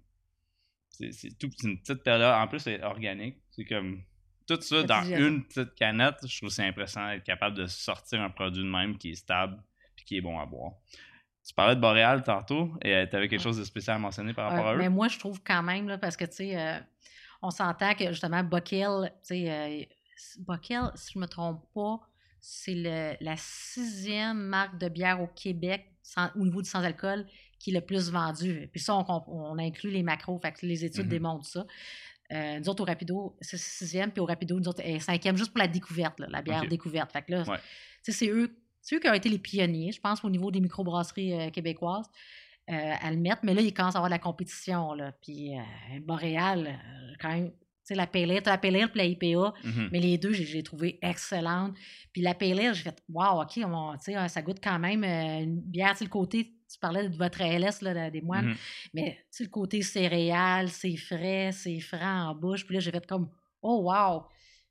[1.13, 2.35] C'est tout une petite période.
[2.35, 3.37] En plus, c'est organique.
[3.51, 4.03] C'est comme.
[4.47, 8.21] Tout ça dans une petite canette, je trouve que c'est impressionnant d'être capable de sortir
[8.21, 9.63] un produit de même qui est stable
[9.97, 10.73] et qui est bon à boire.
[11.47, 14.49] Tu parlais de Boréal tantôt et tu avais quelque chose de spécial à mentionner par
[14.51, 14.79] rapport Euh, à eux?
[14.79, 16.79] mais moi, je trouve quand même, là, parce que, tu sais, euh,
[17.43, 19.85] on s'entend que, justement, Buckhill, tu sais, euh,
[20.41, 22.01] Buckhill, si je me trompe pas,
[22.41, 27.25] c'est le- la sixième marque de bière au Québec sans- au niveau du sans-alcool
[27.61, 28.69] qui est le plus vendu.
[28.73, 31.11] Puis ça, on, inclut les macros, fait que les études Mhm.
[31.11, 31.65] démontrent ça.
[32.33, 35.59] Euh, nous autres, au Rapido, c'est sixième, puis au Rapido, nous autres, cinquième, juste pour
[35.59, 37.13] la découverte, là, la bière découverte.
[37.13, 37.59] Fait que là, Ouais.
[38.03, 41.35] c'est eux, c'est eux qui ont été les pionniers, je pense, au niveau des microbrasseries
[41.35, 42.07] euh, québécoises
[42.71, 43.41] euh, à le mettre.
[43.43, 44.95] Mais là, il commence à avoir de la compétition.
[44.95, 45.13] Là.
[45.21, 45.61] Puis euh,
[46.03, 49.89] Boréal, euh, quand même, tu sais, la t'as la Ale puis la IPA, Mhm.
[49.91, 51.75] mais les deux, j'ai trouvé excellentes.
[52.13, 55.61] Puis la Ale, j'ai fait, wow, OK, on- euh, ça goûte quand même euh, une
[55.61, 58.57] bière, tu le côté, tu parlais de votre ALS, là, des moines, Mhm.
[58.95, 62.65] mais tu sais, le côté céréales, c'est frais, c'est franc en bouche.
[62.65, 63.29] Puis là, j'ai fait comme,
[63.63, 64.25] oh, wow.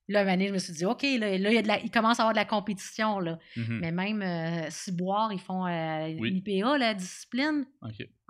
[0.09, 1.79] Là, une année, je me suis dit, OK, là, là, il, y a de la-
[1.79, 3.19] il commence à avoir de la compétition.
[3.19, 3.39] Là.
[3.55, 3.79] Mhm.
[3.79, 6.29] Mais même euh, Ciboire, ils font euh, Oui.
[6.29, 7.65] une IPA, la discipline.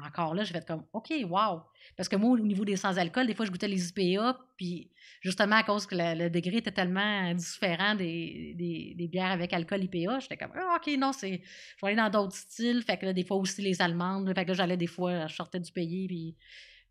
[0.05, 1.61] Encore là, j'ai fait comme, OK, wow.
[1.97, 5.55] Parce que moi, au niveau des sans-alcool, des fois, je goûtais les IPA, puis justement,
[5.55, 9.83] à cause que le, le degré était tellement différent des, des, des bières avec alcool
[9.83, 11.41] IPA, j'étais comme, Ah, OK, non, c'est.
[11.77, 12.83] Je vais aller dans d'autres styles.
[12.83, 14.31] Fait que là, des fois aussi les allemandes.
[14.35, 16.35] Fait que là, j'allais des fois, je sortais du pays, puis.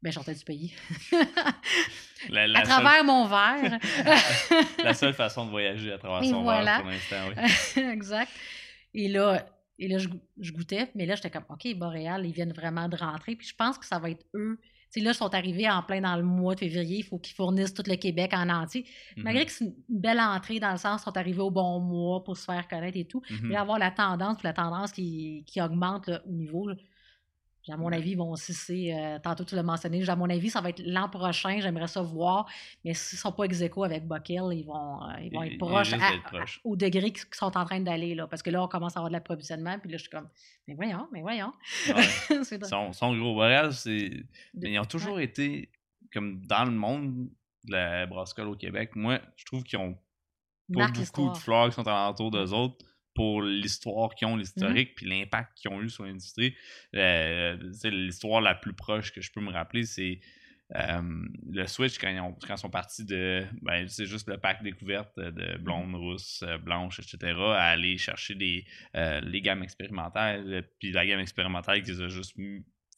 [0.01, 0.73] Ben, je sortais du pays.
[2.29, 3.79] La, la à seule, travers mon verre.
[4.85, 6.65] la seule façon de voyager à travers Et son voilà.
[6.65, 7.17] verre pour l'instant,
[7.77, 7.83] oui.
[7.93, 8.31] exact.
[8.95, 9.47] Et là,
[9.79, 10.09] et là je,
[10.41, 13.37] je goûtais, mais là, j'étais comme, OK, Boréal, ils viennent vraiment de rentrer.
[13.37, 14.59] Puis je pense que ça va être eux.
[14.91, 16.99] Sais, là, ils sont arrivés en plein dans le mois de février.
[16.99, 18.87] Il faut qu'ils fournissent tout le Québec en entier.
[19.17, 19.23] Mhm.
[19.25, 22.25] Malgré que c'est une belle entrée dans le sens, ils sont arrivés au bon mois
[22.25, 23.23] pour se faire connaître et tout.
[23.29, 23.49] Mhm.
[23.49, 26.75] Mais avoir la tendance, puis la tendance qui, qui augmente là, au niveau, là,
[27.71, 28.93] à mon avis, ils vont cesser.
[28.93, 30.09] euh, tantôt, tu l'as mentionné.
[30.09, 31.59] À mon avis, ça va être l'an prochain.
[31.61, 32.47] J'aimerais ça voir.
[32.85, 34.05] Mais s'ils ne sont pas ex avec
[34.53, 36.61] ils vont, euh, ils vont Ils- être ils proches, risquent à- d'être proches.
[36.65, 38.15] à- au degré qu'ils sont en train d'aller.
[38.15, 38.27] là.
[38.27, 39.79] Parce que là, on commence à avoir de l'approvisionnement.
[39.79, 40.29] Puis là, je suis comme,
[40.67, 41.53] mais voyons, mais voyons.
[41.89, 41.95] Ouais.
[42.45, 42.65] C'est.
[42.65, 44.11] Son, son gros Boréal, c'est.
[44.55, 45.71] Mais ils ont toujours été
[46.13, 47.29] comme dans le monde
[47.65, 48.97] de la brassicole au Québec.
[48.97, 49.93] Moi, je trouve qu'ils ont
[50.73, 52.85] pas Marque beaucoup de fleurs qui sont alentour d'eux autres
[53.19, 54.39] pour l'histoire qu'ils ont, Mhm.
[54.39, 56.55] l'historique, puis l'impact qu'ils ont eu sur l'industrie.
[56.95, 60.21] Euh, l'histoire la plus proche que je peux me rappeler, c'est
[60.77, 61.03] euh,
[61.51, 63.45] le Switch quand ils, ont- quand ils sont partis de.
[63.63, 68.35] Ben, c'est juste le pack découverte de blonde, rousse, euh, blanche, etc., à aller chercher
[68.37, 68.65] des,
[68.95, 72.37] euh, les gammes expérimentales, puis la gamme expérimentale qu'ils ont juste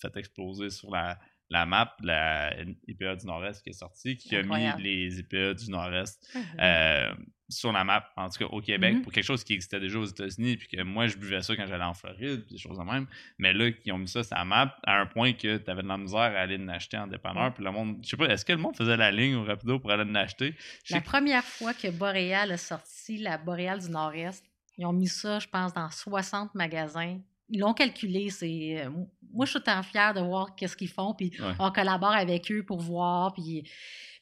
[0.02, 1.18] fait exploser sur la,
[1.50, 2.54] la map, la
[2.86, 7.12] IPA du Nord-Est qui est sortie, qui a mis les IPA du Nord-Est euh,
[7.48, 9.02] sur la map, en tout cas au Québec, Mhm.
[9.02, 11.66] pour quelque chose qui existait déjà aux États-Unis, puis que moi je buvais ça quand
[11.66, 13.08] j'allais en Floride, puis des choses de même.
[13.38, 15.82] Mais là, ils ont mis ça sur la map à un point que tu avais
[15.82, 18.26] de la misère à aller en acheter en dépanneur, puis le monde, je sais pas,
[18.28, 20.54] est-ce que le monde faisait la ligne au rapido pour aller en acheter?
[20.84, 24.44] Je sais La que- première fois que Boréal a sorti la Boréal du Nord-Est,
[24.78, 27.18] ils ont mis ça, je pense, dans 60 magasins.
[27.50, 28.30] Ils l'ont calculé.
[28.30, 28.90] C'est, euh,
[29.32, 31.14] moi, je suis temps fière de voir qu'est-ce qu'ils font.
[31.14, 31.52] Puis Ouais.
[31.58, 33.32] on collabore avec eux pour voir.
[33.32, 33.64] Puis...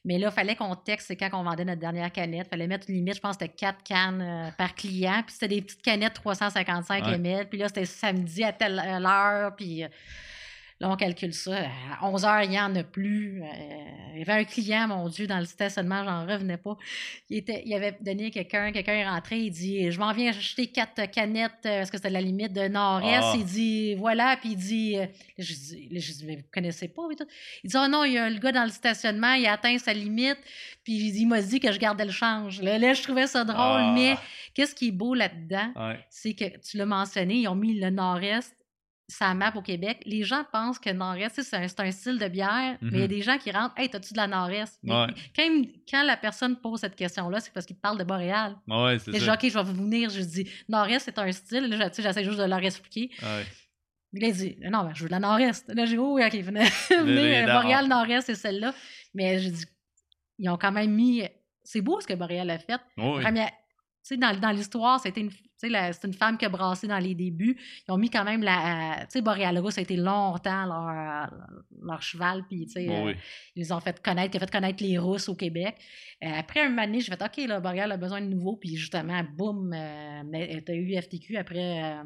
[0.05, 2.47] Mais là, il fallait qu'on texte, c'est quand on vendait notre dernière canette.
[2.47, 5.21] Il fallait mettre une limite, je pense c'était 4 cannes euh, par client.
[5.25, 7.15] Puis c'était des petites canettes 355 Ouais.
[7.17, 7.49] ml.
[7.49, 9.55] Puis là, c'était samedi à telle heure.
[9.57, 9.87] Puis euh,
[10.79, 11.57] là, on calcule ça.
[11.99, 13.41] À 11 heures, il n'y en a plus.
[13.43, 13.45] Euh,
[14.13, 16.75] il y avait un client, mon Dieu, dans le stationnement, j'en revenais pas.
[17.29, 20.29] Il, était, il avait donné à quelqu'un, quelqu'un est rentré, il dit Je m'en viens
[20.31, 23.21] acheter quatre canettes euh, parce que c'était la limite de Nord-Est.
[23.21, 23.33] Ah.
[23.37, 25.07] Il dit Voilà, puis il dit euh, là,
[25.37, 27.27] Je dis, là, je dis Mais vous connaissez pas et tout.
[27.63, 29.77] Il dit Oh non, il y a le gars dans le stationnement, il a atteint
[29.77, 30.37] sa limite,
[30.83, 32.61] puis il m'a dit que je gardais le change.
[32.61, 33.91] Là, là, je trouvais ça drôle, Ah.
[33.95, 34.15] mais
[34.53, 35.71] qu'est-ce qui est beau là-dedans?
[35.75, 35.99] Ouais.
[36.09, 38.55] c'est que tu l'as mentionné, ils ont mis le Nord-Est
[39.11, 40.01] sa map au Québec.
[40.05, 43.03] Les gens pensent que Nord-Est, c'est un, un style de bière, mais il y a
[43.03, 43.07] Mhm.
[43.07, 44.79] des gens qui rentrent Hey, t'as-tu de la Nord-Est?
[44.83, 45.07] Ouais.
[45.35, 48.55] quand, quand la personne pose cette question-là, c'est parce qu'il parle de Boréal.
[48.67, 49.33] Ouais, c'est Là, je dis ça.
[49.33, 50.09] OK, je vais vous venir.
[50.11, 51.65] Je dis Nord-Est, c'est un style.
[51.67, 53.09] Là, je- tu sais, j'essaie juste de leur expliquer.
[53.23, 53.45] Ouais.
[54.13, 55.67] Il dit Non, ben, je veux de la Nord-Est.
[55.73, 56.65] Là, j'ai dit Oh, oui, OK, venez.
[56.91, 57.45] euh.
[57.53, 58.73] Boréal, Nord-Est, c'est celle-là.
[59.13, 59.65] Mais je dis
[60.37, 61.23] Ils ont quand même mis
[61.63, 62.79] c'est beau ce que Boréal a fait.
[62.97, 63.21] Oui.
[63.21, 65.29] Première- tu sais, dans, dans l'histoire, c'était une,
[65.59, 67.57] c'est une femme qui a brassé dans les débuts.
[67.87, 68.99] Ils ont mis quand même la.
[69.01, 71.29] Tu sais, Boréal Rousse a été longtemps leur,
[71.81, 73.15] leur cheval, puis tu sais, Oui, euh, oui.
[73.55, 75.75] ils les ont fait connaître, qui a fait connaître les Russes au Québec.
[76.23, 78.75] Euh, après un moment donné, j'ai fait OK, là, Boréal a besoin de nouveau, puis
[78.75, 80.21] justement, boum, euh,
[80.65, 82.03] tu as eu FTQ après euh,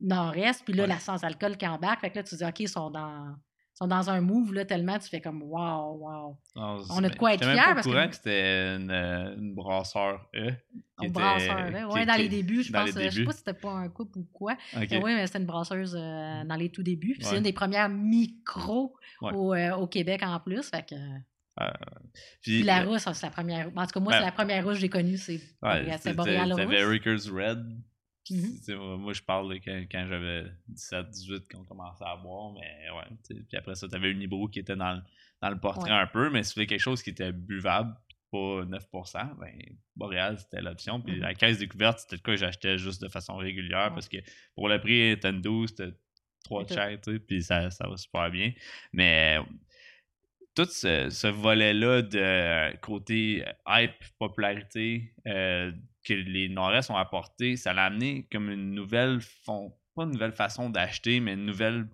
[0.00, 0.88] Nord-Est, puis là, Ouais.
[0.88, 2.00] la sans-alcool qui embarque.
[2.00, 3.34] Fait que là, tu dis OK, ils sont dans.
[3.80, 6.36] Sont dans un move là, tellement tu fais comme wow, wow.
[6.56, 9.54] Non, On a de quoi être au parce que- courant que, c'était une, euh, une
[9.54, 10.50] brasseur E.
[10.98, 12.94] Qui était- brasseur, qui- Ouais, dans les débuts, je pense.
[12.96, 14.52] euh, Je sais pas si c'était pas un couple ou quoi.
[14.76, 14.86] Ok.
[14.90, 17.16] Mais oui, mais c'était une brasseuse euh, dans les tout débuts.
[17.20, 19.32] C'est une des premières micros Ouais.
[19.34, 20.68] au, euh, au Québec en plus.
[20.68, 20.94] Fait que,
[22.42, 23.68] Puis, puis la rousse, c'est la première.
[23.76, 25.16] En tout cas, moi, c'est la première rousse que j'ai connue.
[25.16, 26.40] C'est Ouais, c'était- T'avais
[26.84, 26.90] Rousse.
[26.90, 27.66] Rickers Red.
[28.28, 28.42] Mhm.
[28.58, 32.52] tu sais, moi, je parle de quand, quand j'avais 17, 18, qu'on commençait à boire,
[32.52, 33.16] mais ouais.
[33.48, 35.02] Puis après ça, t'avais Unibro qui était dans, le-
[35.40, 35.96] dans le portrait Ouais.
[35.96, 37.94] un peu, mais si tu fais quelque chose qui était buvable,
[38.30, 39.58] pas 9%, ben
[39.96, 41.00] Boréal, c'était l'option.
[41.00, 41.20] Puis Mhm.
[41.22, 43.94] la caisse découverte, c'était de quoi que j'achetais juste de façon régulière Ouais.
[43.94, 44.18] parce que
[44.54, 45.86] pour le prix, t'as une 12, t'as
[46.44, 46.80] 3 de C'est tout.
[46.80, 48.52] chaque, tu sais, puis ça, ça va super bien.
[48.92, 49.38] Mais
[50.54, 55.72] tout ce, ce volet-là de euh, côté hype, popularité euh,
[56.04, 60.70] que les Nord-Est ont apporté, ça l'a amené comme une nouvelle pas une nouvelle façon
[60.70, 61.86] d'acheter, mais une nouvelle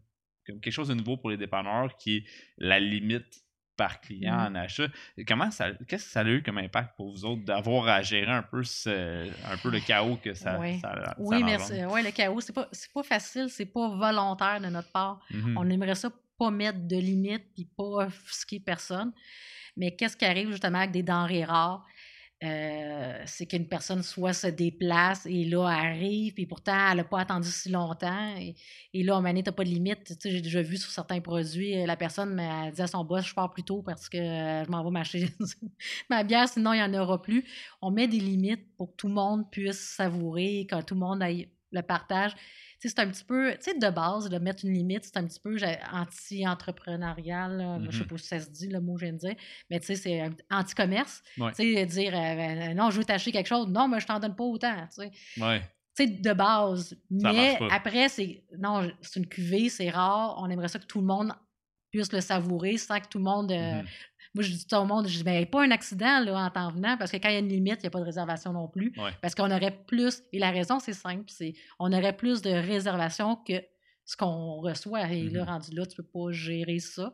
[0.47, 2.25] comme quelque chose de nouveau pour les dépanneurs qui est
[2.59, 3.43] la limite
[3.77, 4.47] par client Mhm.
[4.47, 4.87] en achat.
[5.27, 8.31] Comment ça qu'est-ce que ça a eu comme impact pour vous autres d'avoir à gérer
[8.31, 10.79] un peu ce, un peu le chaos que ça, Ouais.
[10.81, 14.61] ça, ça Oui, c'est- ouais, le chaos, c'est pas, c'est pas facile, c'est pas volontaire
[14.61, 15.21] de notre part.
[15.31, 15.57] Mhm.
[15.59, 19.13] On aimerait ça pas mettre de limites puis pas offusquer personne.
[19.77, 21.85] Mais qu'est-ce qui arrive justement avec des denrées rares?
[22.45, 27.21] Euh, c'est qu'une personne soit se déplace et là arrive, puis pourtant elle n'a pas
[27.21, 28.37] attendu si longtemps.
[28.37, 28.55] Et,
[28.93, 30.05] et là, à un moment donné, t'as pas de limite.
[30.05, 33.05] Tu sais, j'ai déjà vu sur certains produits, euh, la personne elle dit à son
[33.05, 35.29] boss Je pars plus tôt parce que euh, je m'en vais m'acheter
[36.11, 37.43] ma bière, sinon il n'y en aura plus.
[37.81, 41.23] On met des limites pour que tout le monde puisse savourer, que tout le monde
[41.23, 42.33] aille le partage.
[42.89, 45.41] C'est un petit peu, tu sais, de base, de mettre une limite, c'est un petit
[45.41, 45.57] peu
[45.93, 47.57] anti-entrepreneurial.
[47.59, 47.79] là.
[47.91, 48.09] Je sais Mhm.
[48.09, 49.35] pas si ça se dit, le mot que je viens de dire,
[49.71, 51.23] mais tu sais, c'est anti-commerce.
[51.39, 51.53] Ouais.
[51.53, 54.19] Tu sais, dire, euh, ben, non, je veux t'acheter quelque chose, non, mais je t'en
[54.21, 55.11] donne pas autant, tu sais.
[55.41, 55.61] Ouais.
[55.97, 56.91] Tu sais, de base.
[57.21, 61.01] Ça mais après, c'est, non, c'est une cuvée, c'est rare, on aimerait ça que tout
[61.01, 61.33] le monde
[61.91, 63.51] puisse le savourer sans que tout le monde...
[63.53, 63.87] euh, Mhm.
[64.37, 66.71] Moi, je dis tout au monde, je dis, ben, pas un accident là, en t'en
[66.71, 68.53] venant, parce que quand il y a une limite, il n'y a pas de réservation
[68.53, 68.93] non plus.
[68.97, 69.11] Ouais.
[69.21, 73.35] Parce qu'on aurait plus, et la raison, c'est simple, c'est on aurait plus de réservations
[73.37, 73.55] que
[74.05, 75.11] ce qu'on reçoit.
[75.13, 75.49] Et là, Mhm.
[75.49, 77.13] rendu là, tu peux pas gérer ça.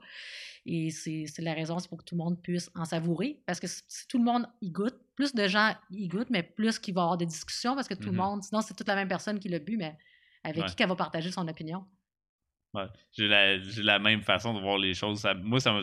[0.66, 3.40] Et c'est la raison, c'est pour que tout le monde puisse en savourer.
[3.46, 6.78] Parce que si tout le monde y goûte, plus de gens y goûtent, mais plus
[6.78, 8.94] qu'il va y avoir des discussions, parce que tout le monde, sinon, c'est toute la
[8.94, 9.96] même personne qui l'a bu, mais
[10.44, 10.68] avec Ouais.
[10.68, 11.84] qui qu'elle va partager son opinion.
[12.74, 12.86] Ouais.
[13.12, 15.20] J'ai la, la même façon de voir les choses.
[15.20, 15.82] Ça- moi, ça m'a.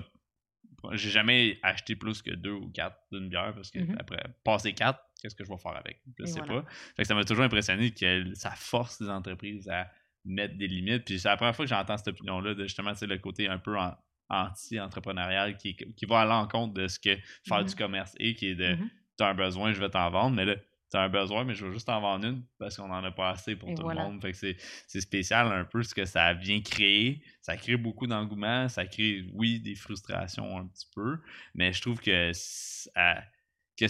[0.94, 3.96] J'ai jamais acheté plus que deux ou quatre d'une bière parce que Mhm.
[4.00, 6.02] après, passer quatre, qu'est-ce que je vais faire avec?
[6.18, 6.62] Je Et sais voilà.
[6.64, 6.70] pas.
[6.96, 9.90] Fait que ça m'a toujours impressionné que ça force les entreprises à
[10.26, 11.06] mettre des limites.
[11.06, 13.58] Puis c'est la première fois que j'entends cette opinion-là de justement tu le côté un
[13.58, 13.96] peu en-
[14.32, 17.18] anti-entrepreneurial qui, qui va à l'encontre de ce que
[17.48, 17.66] faire Mhm.
[17.66, 18.90] du commerce est, qui est de Mhm.
[19.18, 20.56] t'as un besoin, je vais t'en vendre, mais là,
[20.90, 23.30] t'as un besoin, mais je vais juste en vendre une parce qu'on en a pas
[23.32, 24.02] assez pour Et tout voilà.
[24.02, 24.22] le monde.
[24.22, 27.24] Fait que c'est, c'est spécial un peu ce que ça vient créer.
[27.42, 31.20] Ça crée beaucoup d'engouement, ça crée, oui, des frustrations un petit peu,
[31.54, 33.24] mais je trouve que, ça-
[33.78, 33.86] que,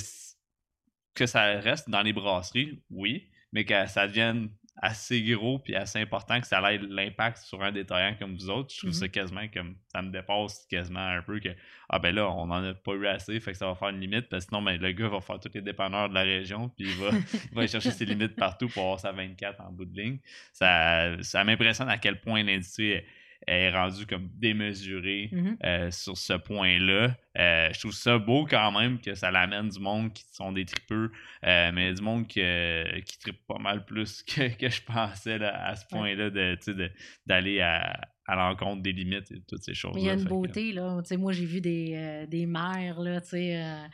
[1.14, 4.50] que ça reste dans les brasseries, oui, mais que ça devienne
[4.82, 8.74] assez gros puis assez important que ça ait l'impact sur un détaillant comme vous autres.
[8.74, 8.94] Je trouve Mhm.
[8.96, 11.50] ça quasiment comme ça me dépasse quasiment un peu que
[11.90, 14.00] ah ben là, on n'en a pas eu assez, fait que ça va faire une
[14.00, 16.70] limite, parce que sinon, ben, le gars va faire tous les dépanneurs de la région,
[16.70, 17.10] puis il va,
[17.52, 20.20] il va chercher ses limites partout pour avoir sa 24 en bout de ligne.
[20.54, 23.06] Ça, ça m'impressionne à quel point l'industrie est,
[23.48, 25.58] est rendue comme démesurée Mhm.
[25.64, 27.16] euh, sur ce point-là.
[27.38, 30.66] Euh, je trouve ça beau quand même que ça l'amène du monde qui sont des
[30.66, 31.12] tripeux,
[31.46, 35.66] euh, mais du monde que- qui tripe pas mal plus que, que je pensais là,
[35.68, 36.92] à ce point-là de, de-
[37.26, 39.94] d'aller à, à l'encontre des limites et toutes ces choses.
[39.96, 41.02] Mais il y a une beauté, là.
[41.18, 43.56] Moi, j'ai vu des, euh, des mères, là, tu sais.
[43.64, 43.86] euh,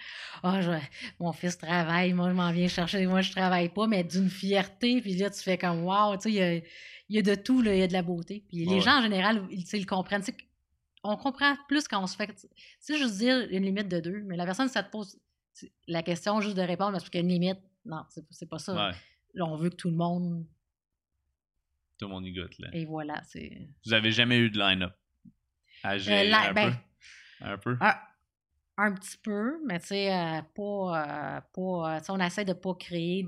[0.44, 0.72] Ah, je-
[1.20, 5.02] mon fils travaille, moi, je m'en viens chercher, moi, je travaille pas, mais d'une fierté.
[5.02, 6.62] Puis là, tu fais comme, wow, tu sais, il y a,
[7.10, 8.44] il y a de tout, là, il y a de la beauté.
[8.48, 10.24] Puis les gens, en général, ils, comprennent.
[11.04, 12.28] On comprend plus quand on se fait.
[12.28, 12.48] Tu
[12.80, 15.20] sais, juste dire une limite de deux, mais la personne, ça te pose
[15.88, 17.60] la question juste de répondre parce qu'il y a une limite.
[17.86, 18.74] Non, c'est pas ça.
[18.74, 18.96] Ouais,
[19.36, 20.46] Là, on veut que tout le monde.
[22.00, 22.58] tout le monde y goûte.
[22.58, 22.70] Là.
[22.74, 23.68] Et voilà, c'est.
[23.86, 24.94] Vous avez jamais eu de line-up?
[25.84, 27.46] À gérer un, ben, peu?
[27.46, 27.78] un peu?
[27.82, 27.96] Un,
[28.78, 31.38] un petit peu, mais tu sais, euh, pas.
[31.38, 33.28] euh, pas euh, on essaie de pas créer.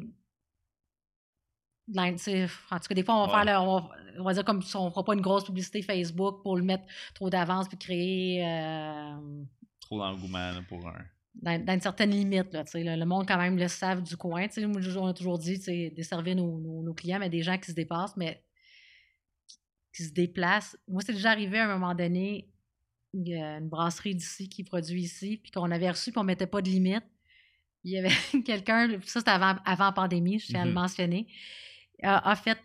[1.87, 3.45] De En tout cas, des fois, on va Ouais.
[3.45, 3.61] faire.
[3.61, 6.41] le- on, va, on va dire comme si on fera pas une grosse publicité Facebook
[6.43, 6.83] pour le mettre
[7.13, 8.45] trop d'avance puis créer.
[8.45, 9.15] euh,
[9.79, 11.05] Trop d'engouement pour un.
[11.35, 12.51] dans, dans une certaine limite.
[12.53, 14.47] Là, le, monde, quand même, le savent du coin.
[14.57, 15.59] on a toujours dit
[15.95, 18.43] desservir nos, nos, nos clients, mais des gens qui se dépassent, mais
[19.47, 19.57] qui,
[19.95, 20.77] qui se déplacent.
[20.87, 22.49] Moi, c'est déjà arrivé à un moment donné,
[23.13, 26.23] il y a une brasserie d'ici qui produit ici, puis qu'on avait reçu, puis on
[26.23, 27.05] ne mettait pas de limite.
[27.85, 28.09] Il y avait
[28.45, 30.75] quelqu'un, ça c'était avant, avant la pandémie, je tiens à le Mhm.
[30.75, 31.27] mentionner,
[32.03, 32.57] a, a fait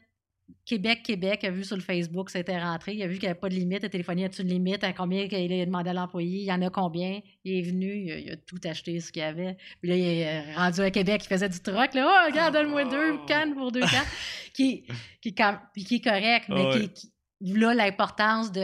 [0.66, 3.40] Québec, Québec, a vu sur le Facebook, c'était rentré, il a vu qu'il n'y avait
[3.40, 5.92] pas de limite, il a téléphoné, y une limite, à combien qu'il a demandé à
[5.94, 9.00] l'employé, il y en a combien, il est venu, il a, il a tout acheté
[9.00, 9.56] ce qu'il y avait.
[9.80, 12.52] Puis là, il est euh, rendu à Québec, il faisait du troc, là, oh, regarde,
[12.54, 13.26] donne-moi deux Oh.
[13.26, 14.06] cannes pour deux cannes,
[14.54, 14.84] qui,
[15.22, 17.12] qui, qui est correct, mais qui, qui-
[17.54, 18.60] là, l'importance de,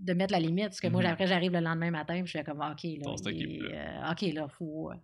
[0.00, 1.08] de mettre la limite, parce que moi, Mhm.
[1.10, 4.48] après, j'arrive le lendemain matin, puis je suis comme, OK, là, il euh, OK, là,
[4.48, 4.90] faut...
[4.90, 4.94] euh,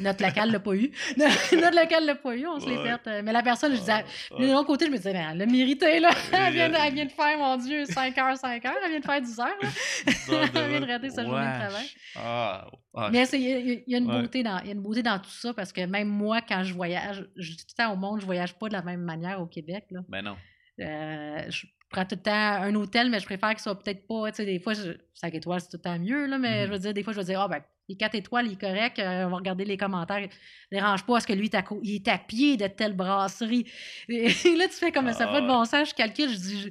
[0.00, 0.90] Notre local l'a pas eu.
[1.16, 3.00] Notre local l'a pas eu, on se l'est fait.
[3.08, 5.38] euh, Mais la personne, je disais, Ah, de l'autre côté, je me disais, ben, elle
[5.38, 6.10] l'a mérité, là.
[6.32, 8.74] Elle vient, de, elle- elle vient de faire, mon Dieu, 5 heures, 5 heures.
[8.84, 9.68] Elle vient de faire 10 heures, là.
[10.54, 11.86] Elle vient de rater sa journée de travail.
[12.16, 12.66] Ah,
[12.96, 14.20] ah, Mais il y, a- il y a une Ouais.
[14.22, 16.74] beauté dans, y a une beauté dans tout ça parce que même moi, quand je
[16.74, 19.40] voyage, je dis tout le temps au monde, je voyage pas de la même manière
[19.40, 19.84] au Québec.
[19.90, 20.00] Là.
[20.08, 20.36] ben non.
[20.80, 24.30] Euh, je prends tout le temps un hôtel, mais je préfère qu'il soit peut-être pas.
[24.30, 24.74] Tu sais, des fois,
[25.14, 26.66] 5 étoiles, c'est tout le temps mieux, là, mais Mhm.
[26.66, 28.60] je veux dire, des fois, je veux dire, ah, ben, les 4 étoiles, il est
[28.60, 30.28] correct, euh, on va regarder les commentaires.
[30.72, 31.50] Dérange pas, parce que lui,
[31.82, 33.64] il est à, pied de telle brasserie.
[34.08, 34.26] Et
[34.56, 36.60] là, tu fais comme ça, fait de bon sens, je calcule, je dis.
[36.62, 36.68] je-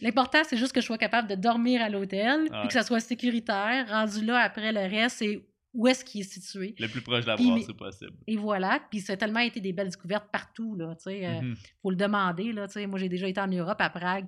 [0.00, 2.66] L'important, c'est juste que je sois capable de dormir à l'hôtel, puis Ouais.
[2.66, 3.86] que ça soit sécuritaire.
[3.88, 6.74] Rendu là, après, le reste, c'est où est-ce qu'il est situé.
[6.78, 8.12] Le plus proche de la brasserie possible.
[8.26, 8.80] Et voilà.
[8.90, 11.24] Puis ça a tellement été des belles découvertes partout, là, tu sais.
[11.26, 11.54] euh, Mhm.
[11.82, 12.52] faut le demander.
[12.52, 12.86] Là, tu sais.
[12.86, 14.26] moi, j'ai déjà été en Europe, à Prague.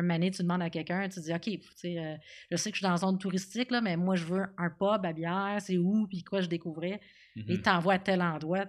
[0.00, 2.16] Un mané, tu demandes à quelqu'un, tu dis OK, tu sais, euh,
[2.50, 4.70] je sais que je suis dans la zone touristique, là, mais moi, je veux un
[4.70, 7.00] pub à bière, c'est où, puis quoi je découvrais.
[7.36, 7.62] Et Mhm.
[7.62, 8.64] t'envoies à tel endroit.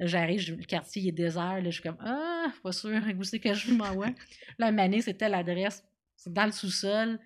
[0.00, 1.54] Là, j'arrive, le quartier il est désert.
[1.62, 4.08] Là, je suis comme Ah, pas sûr, où c'est que je m'envoie.
[4.58, 5.84] là, un mané, c'est telle adresse,
[6.16, 7.18] c'est dans le sous-sol.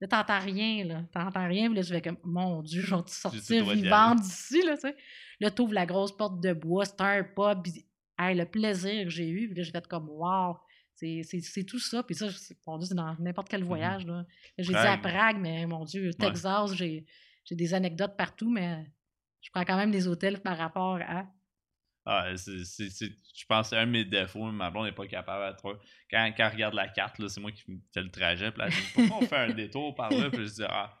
[0.00, 1.02] Là, t'entends rien, là.
[1.12, 4.74] T'entends rien, puis là, je vais comme, mon Dieu, je vais sortir vivante d'ici, là,
[4.74, 4.96] tu sais.
[5.40, 7.86] Là, t'ouvres la grosse porte de bois, c'est un pub, puis
[8.18, 10.56] hey, le plaisir que j'ai eu, puis là, je vais être comme, wow,
[10.96, 12.02] c'est tout ça.
[12.02, 12.26] Puis ça,
[12.66, 14.18] mon Dieu, c'est dans n'importe quel voyage, là.
[14.18, 14.24] Là,
[14.58, 15.38] J'ai dit à Prague.
[15.38, 17.04] Mais mon Dieu, Texas, j'ai
[17.46, 18.84] j'ai des anecdotes partout, mais
[19.40, 21.26] je prends quand même des hôtels par rapport à.
[22.04, 24.44] Ah, c'est, je pense que c'est un de mes défauts.
[24.52, 25.74] Ma blonde n'est pas capable à trop.
[26.08, 28.52] Quand, quand elle regarde la carte, là, c'est moi qui fais le trajet.
[28.52, 31.00] Puis elle dit Pourquoi on fait un détour par là Puis je dis Ah,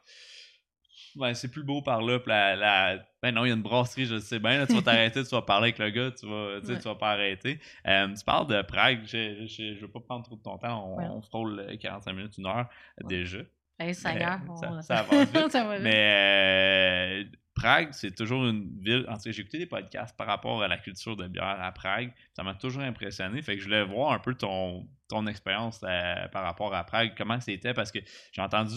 [1.16, 2.18] ben, c'est plus beau par là.
[2.26, 4.58] La, la- Ben non, il y a une brasserie, je sais bien.
[4.58, 6.60] là, tu vas t'arrêter, tu vas parler avec le gars, tu vas, Ouais.
[6.62, 7.58] tu vas pas arrêter.
[7.86, 9.00] Euh, tu parles de Prague.
[9.06, 10.92] Je, je veux pas prendre trop de ton temps.
[10.92, 11.06] On, Ouais.
[11.08, 12.68] on frôle euh, 45 minutes, une heure
[13.00, 13.08] Ouais.
[13.08, 13.38] déjà.
[13.78, 15.50] Hey, ça Mais gare, ça- on- ça avance vite.
[15.50, 15.84] Ça va vite.
[15.84, 19.06] Mais euh, Prague, c'est toujours une ville.
[19.08, 21.72] En tout cas, j'ai écouté des podcasts par rapport à la culture de bière à
[21.72, 22.12] Prague.
[22.34, 23.40] Ça m'a toujours impressionné.
[23.40, 27.14] Fait que je voulais voir un peu ton, ton expérience euh, par rapport à Prague,
[27.16, 27.98] comment c'était, parce que
[28.32, 28.74] j'ai entendu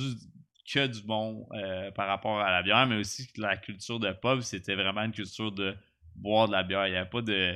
[0.72, 4.12] que du bon euh, par rapport à la bière, mais aussi que la culture de
[4.12, 5.76] pub, c'était vraiment une culture de
[6.16, 6.88] boire de la bière.
[6.88, 7.56] Il n'y avait pas de.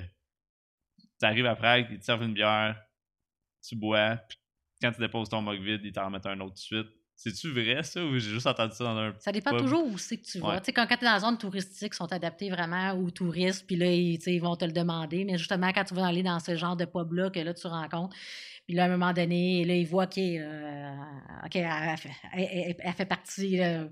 [1.20, 2.82] Tu arrives à Prague, ils te servent une bière,
[3.68, 4.38] tu bois, puis
[4.82, 6.88] quand tu déposes ton mug vide, ils t'en remettent un autre de suite.
[7.16, 9.14] C'est-tu vrai ça ou j'ai juste entendu ça dans un.
[9.20, 9.60] Ça dépend pub?
[9.62, 10.50] toujours où c'est que tu vas.
[10.50, 10.60] Ouais.
[10.60, 13.12] Tu sais, quand, quand tu es dans la zone touristique, ils sont adaptés vraiment aux
[13.12, 15.24] touristes, puis là, ils, ils vont te le demander.
[15.24, 18.16] Mais justement, quand tu vas aller dans ce genre de pub-là, que là, tu rencontres,
[18.66, 20.96] puis là, à un moment donné, là, ils voient OK, euh,
[21.54, 23.58] elle, elle fait, elle- partie.
[23.58, 23.88] là.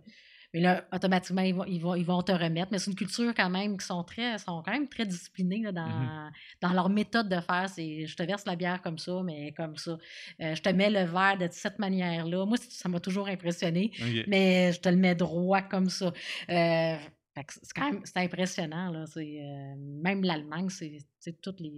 [0.53, 2.69] mais là, automatiquement, ils vont, ils, vont, ils vont te remettre.
[2.71, 5.71] Mais c'est une culture quand même qui sont très, sont quand même très disciplinés là,
[5.71, 6.29] dans,
[6.61, 7.67] dans leur méthode de faire.
[7.69, 9.97] C'est je te verse la bière comme ça, mais comme ça.
[10.41, 12.45] Euh, je te mets le verre de cette manière-là.
[12.45, 13.91] Moi, ça m'a toujours impressionné
[14.27, 16.13] mais je te le mets droit comme ça.
[16.49, 16.95] Euh,
[17.35, 18.91] c'est quand même c'est impressionnant.
[18.91, 19.05] Là.
[19.05, 21.71] C'est, euh, même l'Allemagne, c'est, c'est toutes les.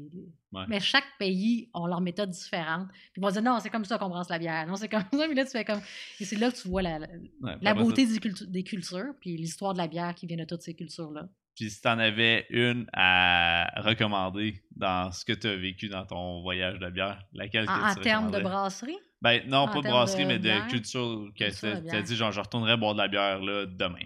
[0.52, 0.64] Ouais.
[0.68, 2.88] Mais chaque pays ont leur méthode différente.
[2.92, 4.66] Puis ils vont dire non, c'est comme ça qu'on brasse la bière.
[4.68, 5.26] Non, c'est comme ça.
[5.28, 5.82] Puis là, tu fais comme.
[6.20, 7.08] Et c'est là que tu vois la, la-
[7.42, 10.62] Ouais, beauté des, cultu- des cultures, puis l'histoire de la bière qui vient de toutes
[10.64, 11.28] ces cultures-là.
[11.56, 16.42] Puis si t'en avais une à recommander dans ce que tu as vécu dans ton
[16.42, 19.82] voyage de bière, laquelle que En, en tu termes de brasserie, Ben non, en pas
[19.82, 21.50] de brasserie, de mais de culture que
[21.90, 24.04] tu as dit, genre, je retournerais boire de la bière là demain.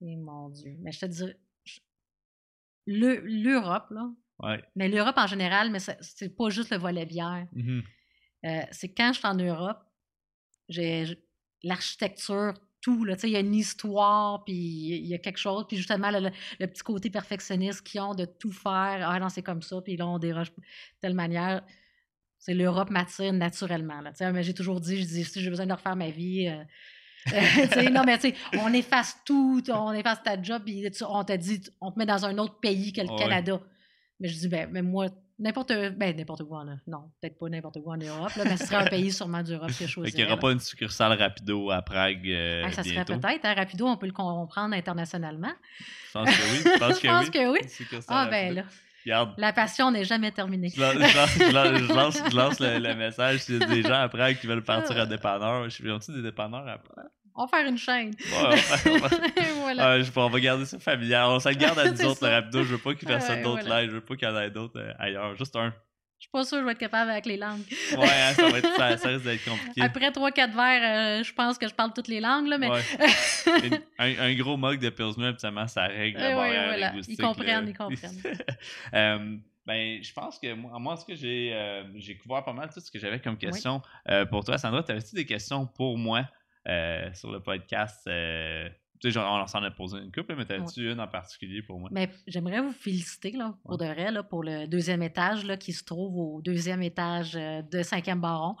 [0.00, 0.76] Et mon Dieu.
[0.80, 1.06] Mais je te
[2.86, 4.10] le- L'Europe, là.
[4.40, 4.62] Ouais.
[4.76, 7.46] Mais l'Europe en général, mais c'est pas juste le volet bière.
[7.52, 7.82] Mhm.
[8.44, 9.78] Euh, c'est quand je suis en Europe,
[10.68, 11.04] j'ai
[11.62, 15.38] l'architecture, tout, là, tu sais, il y a une histoire, puis il y a quelque
[15.38, 16.30] chose, puis justement, le, le-
[16.60, 19.96] le petit côté perfectionniste qu'ils ont de tout faire, ah non, c'est comme ça, puis
[19.96, 20.62] là, on déroge de
[21.00, 21.64] telle manière.
[22.38, 24.00] C'est l'Europe m'attire naturellement.
[24.02, 26.10] Là, tu sais, mais j'ai toujours dit, je dis, si j'ai besoin de refaire ma
[26.10, 26.62] vie, euh,
[27.92, 31.62] non, mais tu sais, on efface tout, on efface ta job, puis on te dit,
[31.80, 33.18] on te met dans un autre pays que le Ouais.
[33.18, 33.60] Canada.
[34.20, 35.08] Mais je dis, ben, mais moi,
[35.38, 38.64] n'importe ben, n'importe où en Non, peut-être pas n'importe où en Europe, là, mais ce
[38.66, 40.10] serait un pays sûrement d'Europe que je Fait choisirais.
[40.12, 40.40] qu'il n'y aura là.
[40.40, 43.44] pas une succursale Rapido à Prague euh, Ah, ça serait peut-être.
[43.44, 45.52] hein, Rapido, on peut le comprendre internationalement.
[46.08, 46.58] Je pense que oui.
[46.64, 47.30] Je pense que Je pense oui.
[47.30, 48.00] que oui.
[48.08, 48.62] Ah, ben là,
[49.04, 50.68] Regarde, la passion n'est jamais terminée.
[50.74, 54.46] je lance, je je le, le message s'il y a des gens à Prague qui
[54.48, 55.64] veulent partir à dépanneur.
[55.68, 57.06] Je suis des dépanneurs à Prague?
[57.36, 58.10] On va faire une chaîne.
[58.10, 58.90] Ouais,
[59.60, 60.00] voilà.
[60.00, 61.26] Je- on va garder ça familial.
[61.28, 62.30] On s'en garde à nous autres, le ça.
[62.30, 62.62] rapido.
[62.64, 63.76] Je veux pas qu'il personne d'autre voilà.
[63.80, 63.86] l'aille.
[63.88, 65.36] Je veux pas qu'il y en ait d'autres euh, ailleurs.
[65.36, 65.72] Juste un.
[66.18, 67.60] Je suis pas sûre que je vais être capable avec les langues.
[67.92, 69.82] Ouais, hein, ça, va être, ça, ça risque d'être compliqué.
[69.82, 72.80] Après 3-4 verres, euh, je pense que je parle toutes les langues, là, mais Ouais.
[73.64, 76.92] Une- un, un gros mug de Pilsner, habituellement, ça règle ouais, voilà.
[77.06, 78.22] Ils comprennent, ils comprennent.
[78.94, 81.82] Euh, ben, je pense que moi, moi ce que j'ai euh,
[82.22, 84.82] couvert pas mal tout ce que j'avais comme question euh, pour toi, Sandra.
[84.82, 86.24] T'avais-tu des questions pour moi?
[86.66, 88.06] Euh, sur le podcast?
[88.06, 88.68] euh,
[89.00, 91.78] tu sais, genre, on s'en a posé une couple, mais t'avais-tu une en particulier pour
[91.78, 91.90] moi?
[91.92, 95.72] Mais j'aimerais vous féliciter là, pour de vrai là, pour le deuxième étage là, qui
[95.72, 98.56] se trouve au deuxième étage euh, de 5e Baron.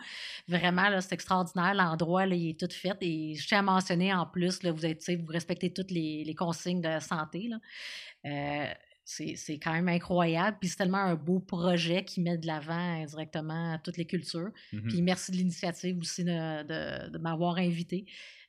[0.46, 1.74] Vraiment, là, c'est extraordinaire.
[1.74, 2.96] L'endroit, là, il est tout fait.
[3.00, 6.34] Et je tiens à mentionner en plus, là, vous, êtes, vous respectez toutes les, les
[6.34, 7.48] consignes de santé.
[7.48, 7.58] Là.
[8.26, 8.74] Euh,
[9.08, 10.56] c'est quand même incroyable.
[10.60, 14.50] Puis c'est tellement un beau projet qui met de l'avant indirectement toutes les cultures.
[14.72, 14.88] Mhm.
[14.88, 18.04] Puis merci de l'initiative aussi de, de- de m'avoir invité.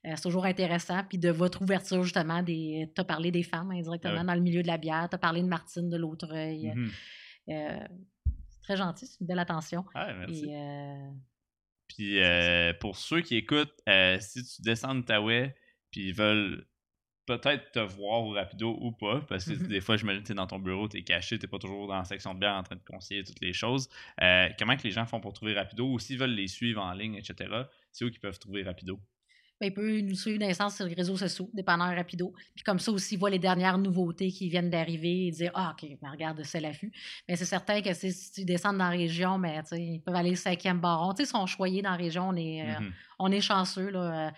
[0.06, 1.04] Euh, c'est toujours intéressant.
[1.08, 4.26] Puis de votre ouverture, justement, des, tu as parlé des femmes indirectement Ah oui.
[4.28, 5.08] dans le milieu de la bière.
[5.10, 6.74] Tu as parlé de Martine de l'Autreuil.
[7.50, 7.80] Euh,
[8.50, 9.86] c'est très gentil, c'est une belle attention.
[9.94, 10.46] Ah, merci.
[10.50, 11.10] Et, euh,
[11.88, 12.20] Puis
[12.80, 13.74] pour ceux qui écoutent,
[14.20, 15.56] si tu descends de Taouais,
[15.92, 16.66] puis ils veulent
[17.28, 19.68] peut-être te voir au rapido ou pas, parce que Mhm.
[19.68, 21.98] des fois, je me dis, t'es dans ton bureau, t'es caché, t'es pas toujours dans
[22.00, 23.90] la section de bière en train de conseiller toutes les choses.
[24.24, 26.94] Euh, comment que les gens font pour trouver rapido ou s'ils veulent les suivre en
[26.94, 29.00] ligne, etc., c'est où qu'ils peuvent trouver rapido?
[29.60, 32.32] ben, il peut nous suivre dans les sens sur les réseaux sociaux, dépanneur rapido.
[32.54, 35.74] Puis comme ça aussi, il voit les dernières nouveautés qui viennent d'arriver et dire Ah,
[35.76, 36.92] OK, ben, regarde, c'est l'affût.
[37.28, 40.14] Mais c'est certain que si tu descends dans la région, mais, tu sais, ils peuvent
[40.16, 41.14] aller au cinquième baron.
[41.16, 42.30] Tu ils sont choyés dans la région.
[42.30, 42.94] On est, euh, Mhm.
[43.18, 43.90] on est chanceux.
[43.90, 44.32] Là.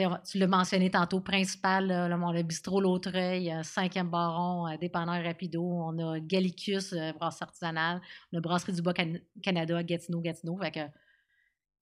[0.00, 5.22] Euh, tu l'as mentionné tantôt, principal, le, le bistrot L'Autreuil, euh, cinquième baron, euh, dépanneur
[5.24, 5.62] rapido.
[5.62, 8.00] On a Gallicus, euh, brasserie artisanale.
[8.32, 10.56] On a Brasserie du Bas-Canada, Gatineau, Gatineau.
[10.58, 10.80] Fait que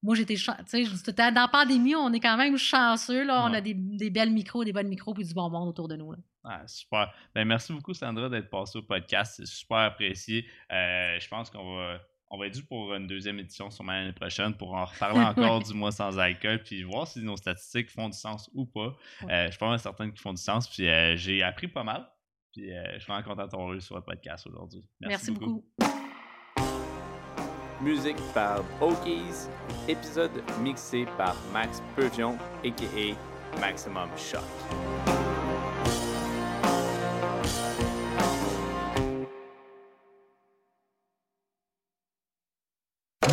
[0.02, 0.36] moi, j'étais.
[0.36, 2.56] chan- Tu sais, je dis tout le temps, dans la pandémie, on est quand même
[2.58, 3.24] chanceux.
[3.24, 3.42] Là.
[3.48, 5.96] On a des, des belles micros, des bonnes micros, puis du bon monde autour de
[5.96, 6.12] nous.
[6.12, 6.18] là.
[6.44, 7.10] Ah, super.
[7.34, 9.34] Ben, merci beaucoup, Sandra, d'être passée au podcast.
[9.38, 10.46] C'est super apprécié.
[10.70, 11.98] Euh, je pense qu'on va,
[12.34, 15.62] on va être dû pour une deuxième édition sûrement l'année prochaine pour en reparler encore
[15.62, 18.96] du mois sans alcool, puis voir si nos statistiques font du sens ou pas.
[19.22, 19.32] Ouais.
[19.32, 21.84] Euh, je suis pas mal certain qu'ils font du sens, puis euh, j'ai appris pas
[21.84, 22.08] mal.
[22.52, 24.84] Puis euh, je suis vraiment content d'avoir eu sur le podcast aujourd'hui.
[25.00, 25.64] Merci, beaucoup.
[27.80, 29.48] Musique par Okies,
[29.88, 33.60] épisode mixé par Max Peuvion, a.k.a.
[33.60, 35.23] Maximum Shock.